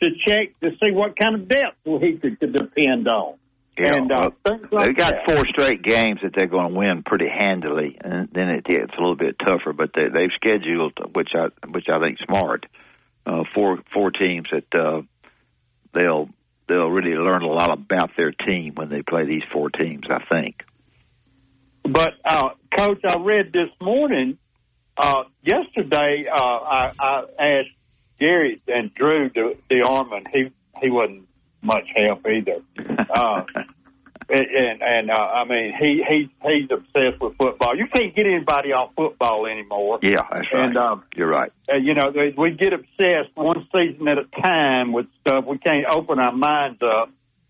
to 0.01 0.09
check 0.27 0.59
to 0.61 0.71
see 0.71 0.91
what 0.91 1.17
kind 1.17 1.35
of 1.35 1.47
depth 1.47 1.77
he 1.83 2.17
could, 2.17 2.39
could 2.39 2.53
depend 2.53 3.07
on. 3.07 3.35
Yeah, 3.79 3.95
and 3.95 4.11
uh, 4.11 4.29
like 4.71 4.87
they've 4.87 4.97
got 4.97 5.13
that. 5.25 5.35
four 5.35 5.45
straight 5.47 5.81
games 5.81 6.19
that 6.23 6.33
they're 6.37 6.49
going 6.49 6.73
to 6.73 6.77
win 6.77 7.03
pretty 7.05 7.29
handily, 7.29 7.97
and 8.01 8.27
then 8.33 8.49
it 8.49 8.65
gets 8.65 8.91
a 8.97 8.99
little 8.99 9.15
bit 9.15 9.37
tougher. 9.39 9.71
But 9.71 9.91
they, 9.95 10.09
they've 10.09 10.31
scheduled, 10.35 10.99
which 11.15 11.29
I 11.33 11.47
which 11.67 11.87
I 11.87 11.99
think 11.99 12.19
smart, 12.19 12.65
uh, 13.25 13.43
four 13.53 13.79
four 13.93 14.11
teams 14.11 14.47
that 14.51 14.77
uh, 14.77 15.01
they'll 15.93 16.29
they'll 16.67 16.89
really 16.89 17.15
learn 17.15 17.43
a 17.43 17.47
lot 17.47 17.71
about 17.71 18.11
their 18.17 18.31
team 18.31 18.75
when 18.75 18.89
they 18.89 19.01
play 19.01 19.25
these 19.25 19.43
four 19.51 19.69
teams. 19.69 20.07
I 20.09 20.23
think. 20.29 20.63
But 21.83 22.13
uh, 22.25 22.49
coach, 22.77 22.99
I 23.07 23.17
read 23.17 23.53
this 23.53 23.69
morning. 23.81 24.37
Uh, 24.97 25.23
yesterday, 25.41 26.25
uh, 26.29 26.43
I, 26.43 26.91
I 26.99 27.23
asked 27.39 27.69
Gary 28.19 28.61
and 28.67 28.93
Drew 28.93 29.29
the, 29.33 29.55
the 29.69 29.87
Armand. 29.89 30.27
He 30.33 30.51
he 30.81 30.89
wasn't 30.89 31.28
much 31.61 31.85
help 31.95 32.25
either. 32.27 32.61
Uh, 33.09 33.43
and 34.29 34.81
and 34.81 35.09
uh, 35.09 35.13
I 35.15 35.45
mean 35.45 35.73
he 35.79 36.03
he 36.07 36.29
he's 36.43 36.69
obsessed 36.71 37.19
with 37.19 37.35
football. 37.37 37.75
You 37.75 37.87
can't 37.87 38.15
get 38.15 38.27
anybody 38.27 38.71
off 38.71 38.91
football 38.95 39.47
anymore. 39.47 39.99
Yeah, 40.03 40.17
that's 40.31 40.47
right. 40.53 40.65
And, 40.65 40.77
um, 40.77 41.03
You're 41.15 41.27
right. 41.27 41.51
Uh, 41.67 41.77
you 41.77 41.95
know 41.95 42.13
we 42.37 42.51
get 42.51 42.73
obsessed 42.73 43.35
one 43.35 43.67
season 43.73 44.07
at 44.07 44.19
a 44.19 44.25
time 44.43 44.93
with 44.93 45.07
stuff. 45.21 45.45
We 45.45 45.57
can't 45.57 45.85
open 45.91 46.19
our 46.19 46.31
minds 46.31 46.81
up 46.83 47.09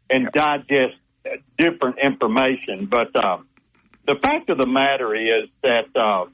and 0.10 0.30
digest 0.32 0.95
different 1.58 1.98
information. 2.00 2.86
But 2.86 3.15
uh, 3.15 3.39
the 4.08 4.15
fact 4.15 4.50
of 4.50 4.58
the 4.58 4.67
matter 4.67 5.13
is 5.15 5.50
that 5.62 5.88
uh, 5.95 6.26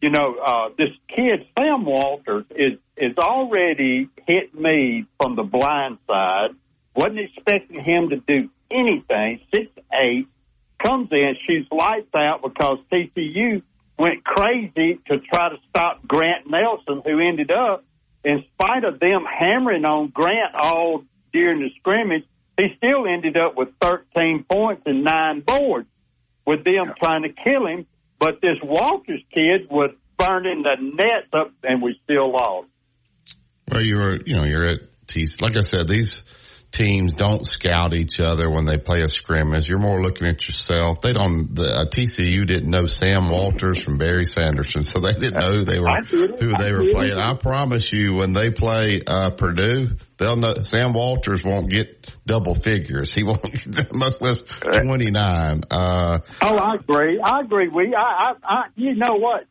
you 0.00 0.10
know 0.10 0.36
uh, 0.36 0.68
this 0.78 0.90
kid 1.08 1.46
Sam 1.58 1.84
Walters 1.84 2.44
is 2.50 2.78
is 2.96 3.16
already 3.18 4.08
hit 4.26 4.54
me 4.54 5.06
from 5.20 5.36
the 5.36 5.42
blind 5.42 5.98
side 6.06 6.50
wasn't 6.98 7.20
expecting 7.20 7.82
him 7.82 8.10
to 8.10 8.16
do 8.16 8.50
anything. 8.70 9.40
Six 9.54 9.70
eight 9.94 10.26
comes 10.84 11.08
in, 11.12 11.36
shoots 11.46 11.68
lights 11.70 12.12
out 12.16 12.42
because 12.42 12.78
TCU 12.92 13.62
went 13.96 14.24
crazy 14.24 15.00
to 15.06 15.18
try 15.32 15.50
to 15.50 15.56
stop 15.70 16.06
Grant 16.06 16.50
Nelson, 16.50 17.02
who 17.04 17.20
ended 17.20 17.54
up, 17.54 17.84
in 18.24 18.44
spite 18.54 18.84
of 18.84 18.98
them 18.98 19.24
hammering 19.24 19.84
on 19.84 20.08
Grant 20.08 20.54
all 20.54 21.04
during 21.32 21.60
the 21.60 21.70
scrimmage, 21.78 22.24
he 22.56 22.66
still 22.76 23.06
ended 23.06 23.40
up 23.40 23.56
with 23.56 23.68
13 23.80 24.44
points 24.50 24.82
and 24.86 25.04
nine 25.04 25.40
boards 25.40 25.88
with 26.44 26.64
them 26.64 26.92
trying 27.02 27.22
to 27.22 27.28
kill 27.28 27.66
him. 27.66 27.86
But 28.18 28.40
this 28.40 28.58
Walters 28.62 29.22
kid 29.32 29.70
was 29.70 29.90
burning 30.18 30.64
the 30.64 30.74
nets 30.80 31.28
up, 31.32 31.52
and 31.62 31.80
we 31.80 32.00
still 32.02 32.32
lost. 32.32 32.68
Well, 33.70 33.80
you're, 33.82 34.16
you 34.22 34.36
know, 34.36 34.44
you're 34.44 34.66
at 34.66 34.80
T. 35.06 35.28
Like 35.40 35.56
I 35.56 35.62
said, 35.62 35.86
these 35.86 36.22
teams 36.72 37.14
don't 37.14 37.46
scout 37.46 37.94
each 37.94 38.20
other 38.20 38.50
when 38.50 38.64
they 38.64 38.76
play 38.76 39.00
a 39.00 39.08
scrimmage. 39.08 39.66
You're 39.66 39.78
more 39.78 40.02
looking 40.02 40.26
at 40.26 40.46
yourself. 40.46 41.00
They 41.00 41.12
don't. 41.12 41.54
The 41.54 41.62
uh, 41.62 41.84
TCU 41.86 42.46
didn't 42.46 42.70
know 42.70 42.86
Sam 42.86 43.28
Walters 43.28 43.82
from 43.82 43.98
Barry 43.98 44.26
Sanderson, 44.26 44.82
so 44.82 45.00
they 45.00 45.14
didn't 45.14 45.40
know 45.40 45.52
who 45.52 45.64
they 45.64 45.80
were 45.80 46.02
who 46.02 46.52
they 46.56 46.72
were 46.72 46.92
playing. 46.92 47.18
I 47.18 47.34
promise 47.34 47.92
you, 47.92 48.14
when 48.14 48.32
they 48.32 48.50
play 48.50 49.00
uh, 49.06 49.30
Purdue, 49.30 49.96
they'll 50.18 50.36
know 50.36 50.54
Sam 50.54 50.92
Walters 50.92 51.42
won't 51.44 51.70
get 51.70 52.06
double 52.26 52.54
figures. 52.54 53.12
He 53.12 53.22
won't 53.22 53.42
much 53.94 54.20
less 54.20 54.42
twenty 54.60 55.10
nine. 55.10 55.62
Uh, 55.70 56.18
oh, 56.42 56.56
I 56.56 56.74
agree. 56.74 57.20
I 57.20 57.40
agree. 57.40 57.68
We, 57.68 57.94
I, 57.94 58.00
I, 58.00 58.32
I, 58.44 58.62
you 58.76 58.94
know 58.94 59.14
what? 59.14 59.44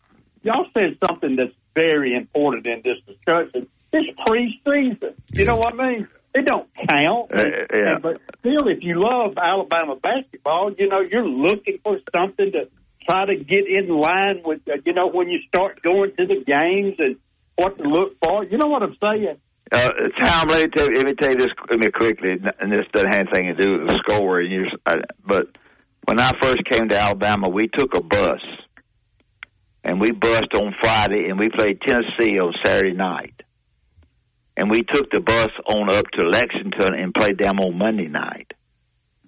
Y'all 0.44 0.68
said 0.74 0.98
something 1.08 1.36
that's 1.36 1.54
very 1.74 2.16
important 2.16 2.68
in 2.68 2.82
this 2.84 2.98
discussion. 3.06 3.68
It's 3.92 4.20
preseason. 4.20 5.02
You 5.02 5.16
yeah. 5.32 5.46
know 5.46 5.58
what 5.58 5.74
I 5.74 5.90
mean? 5.90 6.08
It 6.38 6.46
don't 6.46 6.70
count. 6.88 7.32
Uh, 7.34 7.42
yeah. 7.74 7.96
And, 7.96 8.04
but 8.04 8.22
still, 8.40 8.68
if 8.68 8.84
you 8.84 9.02
love 9.02 9.38
Alabama 9.38 9.96
basketball, 9.96 10.72
you 10.78 10.88
know 10.88 11.00
you're 11.02 11.28
looking 11.28 11.80
for 11.84 11.98
something 12.16 12.52
to 12.52 12.70
try 13.10 13.26
to 13.26 13.36
get 13.36 13.66
in 13.68 13.90
line 13.90 14.44
with. 14.46 14.62
Uh, 14.68 14.74
you 14.86 14.94
know 14.94 15.08
when 15.08 15.30
you 15.30 15.40
start 15.48 15.82
going 15.82 16.12
to 16.16 16.28
the 16.28 16.44
games 16.46 16.96
and 17.00 17.16
what 17.56 17.76
to 17.80 17.84
look 17.84 18.18
for. 18.24 18.44
You 18.44 18.60
know 18.60 18.68
what 18.68 18.84
I'm 18.84 18.96
saying? 19.02 19.38
Uh, 19.72 19.90
Tom, 20.24 20.44
let 20.50 20.66
me 20.66 20.70
tell 20.76 20.86
you, 20.86 20.94
let 20.94 21.06
me 21.08 21.16
tell 21.20 21.32
you 21.32 21.40
this 21.40 21.54
let 21.72 21.80
me 21.80 21.92
quickly, 21.92 22.34
and 22.60 22.72
this 22.72 22.86
doesn't 22.94 23.10
have 23.10 23.28
anything 23.36 23.56
to 23.56 23.64
do 23.64 23.80
with 23.80 23.88
the 23.88 24.00
score. 24.08 24.40
And 24.40 24.52
you, 24.52 24.66
but 25.26 25.48
when 26.06 26.22
I 26.22 26.34
first 26.40 26.64
came 26.70 26.88
to 26.90 27.00
Alabama, 27.00 27.50
we 27.50 27.68
took 27.68 27.98
a 27.98 28.02
bus, 28.02 28.42
and 29.84 30.00
we 30.00 30.12
bussed 30.12 30.54
on 30.54 30.76
Friday, 30.84 31.30
and 31.30 31.40
we 31.40 31.50
played 31.50 31.82
Tennessee 31.82 32.38
on 32.40 32.54
Saturday 32.64 32.94
night 32.94 33.42
and 34.58 34.72
we 34.72 34.82
took 34.82 35.10
the 35.12 35.22
bus 35.22 35.54
on 35.70 35.90
up 35.94 36.06
to 36.18 36.28
Lexington 36.28 36.98
and 36.98 37.14
played 37.14 37.38
them 37.38 37.60
on 37.60 37.78
Monday 37.78 38.08
night. 38.08 38.52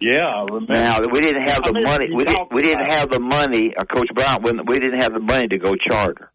Yeah, 0.02 0.26
I 0.26 0.44
remember. 0.44 0.74
Now 0.74 1.00
we 1.12 1.22
didn't 1.22 1.48
have 1.48 1.62
the 1.64 1.84
money. 1.86 2.08
We 2.12 2.24
didn't. 2.24 2.52
We 2.52 2.64
didn't 2.64 2.90
have 2.90 3.12
the 3.12 3.20
money. 3.20 3.74
Uh, 3.78 3.86
Coach 3.86 4.10
Brown. 4.16 4.42
We 4.66 4.80
didn't 4.80 5.02
have 5.02 5.14
the 5.14 5.20
money 5.20 5.48
to 5.50 5.58
go 5.60 5.76
charter. 5.76 6.32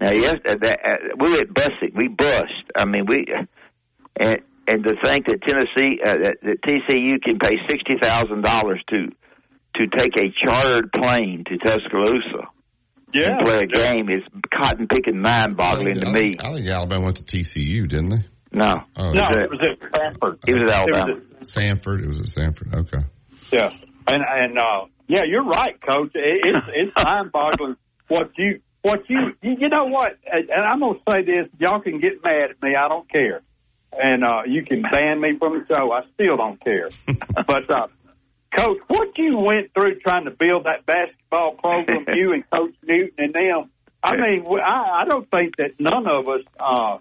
Now, 0.00 0.12
yes, 0.12 0.34
uh, 0.48 0.54
that, 0.62 0.78
uh, 0.84 1.16
we 1.18 1.32
went 1.32 1.52
busing. 1.52 1.92
We 1.94 2.08
bust. 2.08 2.64
I 2.76 2.86
mean, 2.86 3.06
we 3.06 3.26
and 4.18 4.36
and 4.70 4.84
to 4.84 4.94
think 5.04 5.26
that 5.26 5.42
Tennessee, 5.42 5.98
uh, 6.04 6.14
that, 6.14 6.36
that 6.42 6.62
TCU 6.62 7.20
can 7.22 7.38
pay 7.38 7.58
sixty 7.68 7.98
thousand 8.00 8.44
dollars 8.44 8.80
to 8.88 9.08
to 9.76 9.86
take 9.98 10.14
a 10.16 10.32
chartered 10.46 10.90
plane 10.92 11.44
to 11.48 11.58
Tuscaloosa 11.58 12.53
yeah, 13.14 13.36
and 13.38 13.46
play 13.46 13.58
a 13.58 13.66
game 13.66 14.10
is 14.10 14.22
cotton 14.52 14.88
picking, 14.88 15.20
mind 15.20 15.56
boggling 15.56 16.00
to 16.00 16.10
me. 16.10 16.34
I 16.38 16.52
think 16.52 16.66
Alabama 16.66 17.04
went 17.04 17.16
to 17.18 17.24
TCU, 17.24 17.88
didn't 17.88 18.10
they? 18.10 18.24
No, 18.52 18.74
oh, 18.96 19.12
no, 19.12 19.28
it 19.30 19.50
was 19.50 19.60
at 19.68 19.80
Samford. 19.80 20.38
It 20.46 20.54
was 20.54 20.70
at 20.70 20.78
Alabama. 20.78 21.12
It 21.12 21.40
was 21.40 21.56
at, 21.56 21.62
Samford. 21.62 22.02
It 22.02 22.06
was 22.08 22.20
at 22.20 22.26
Samford. 22.26 22.74
Okay. 22.74 23.06
Yeah, 23.52 23.70
and 24.12 24.24
and 24.28 24.58
uh, 24.58 24.86
yeah, 25.06 25.22
you're 25.26 25.44
right, 25.44 25.80
Coach. 25.80 26.12
It, 26.14 26.44
it's 26.44 26.66
it's 26.74 27.04
mind 27.04 27.32
boggling 27.32 27.76
what 28.08 28.30
you 28.36 28.60
what 28.82 29.08
you 29.08 29.32
you 29.42 29.68
know 29.68 29.86
what, 29.86 30.18
and 30.30 30.50
I'm 30.50 30.80
gonna 30.80 30.98
say 31.10 31.24
this. 31.24 31.48
Y'all 31.58 31.80
can 31.80 32.00
get 32.00 32.22
mad 32.22 32.50
at 32.50 32.62
me. 32.62 32.74
I 32.76 32.88
don't 32.88 33.10
care, 33.10 33.42
and 33.92 34.24
uh, 34.24 34.42
you 34.46 34.64
can 34.64 34.82
ban 34.82 35.20
me 35.20 35.38
from 35.38 35.58
the 35.58 35.74
show. 35.74 35.92
I 35.92 36.02
still 36.14 36.36
don't 36.36 36.62
care. 36.62 36.88
but 37.06 37.70
uh, 37.70 37.86
Coach, 38.56 38.78
what 38.88 39.08
you 39.16 39.38
went 39.38 39.72
through 39.74 39.98
trying 40.00 40.24
to 40.24 40.30
build 40.30 40.64
that 40.64 40.86
basketball 40.86 41.56
program, 41.56 42.04
you 42.14 42.32
and 42.32 42.44
Coach 42.50 42.74
Newton 42.82 43.14
and 43.18 43.34
them, 43.34 43.70
I 44.02 44.16
mean, 44.16 44.44
I, 44.46 45.02
I 45.02 45.04
don't 45.08 45.28
think 45.30 45.56
that 45.56 45.72
none 45.78 46.06
of 46.06 46.28
us 46.28 46.44
uh, 46.60 46.98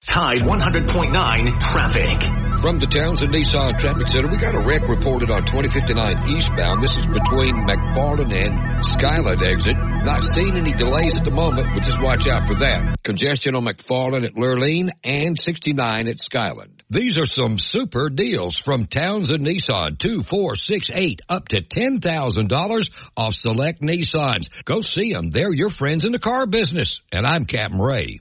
Tide 0.04 0.38
100.9 0.38 1.60
traffic. 1.60 2.37
From 2.60 2.80
the 2.80 2.88
Townsend 2.88 3.32
Nissan 3.32 3.78
Traffic 3.78 4.08
Center, 4.08 4.26
we 4.26 4.36
got 4.36 4.56
a 4.56 4.60
wreck 4.66 4.88
reported 4.88 5.30
on 5.30 5.42
2059 5.46 6.28
eastbound. 6.28 6.82
This 6.82 6.96
is 6.98 7.06
between 7.06 7.54
McFarland 7.54 8.34
and 8.34 8.84
Skyland 8.84 9.40
exit. 9.44 9.76
Not 10.02 10.24
seeing 10.24 10.56
any 10.56 10.72
delays 10.72 11.16
at 11.16 11.22
the 11.22 11.30
moment, 11.30 11.68
but 11.72 11.84
just 11.84 12.02
watch 12.02 12.26
out 12.26 12.48
for 12.48 12.58
that. 12.58 12.96
Congestion 13.04 13.54
on 13.54 13.64
McFarland 13.64 14.24
at 14.24 14.34
Lurleen 14.34 14.90
and 15.04 15.38
69 15.38 16.08
at 16.08 16.20
Skyland. 16.20 16.82
These 16.90 17.16
are 17.16 17.26
some 17.26 17.58
super 17.58 18.10
deals 18.10 18.58
from 18.58 18.86
Townsend 18.86 19.46
Nissan. 19.46 19.96
Two, 19.96 20.24
four, 20.24 20.56
six, 20.56 20.90
eight, 20.90 21.20
up 21.28 21.46
to 21.50 21.62
$10,000 21.62 23.10
off 23.16 23.34
select 23.34 23.82
Nissans. 23.82 24.48
Go 24.64 24.80
see 24.80 25.12
them. 25.12 25.30
They're 25.30 25.54
your 25.54 25.70
friends 25.70 26.04
in 26.04 26.10
the 26.10 26.18
car 26.18 26.44
business. 26.46 26.96
And 27.12 27.24
I'm 27.24 27.44
Captain 27.44 27.78
Ray. 27.78 28.18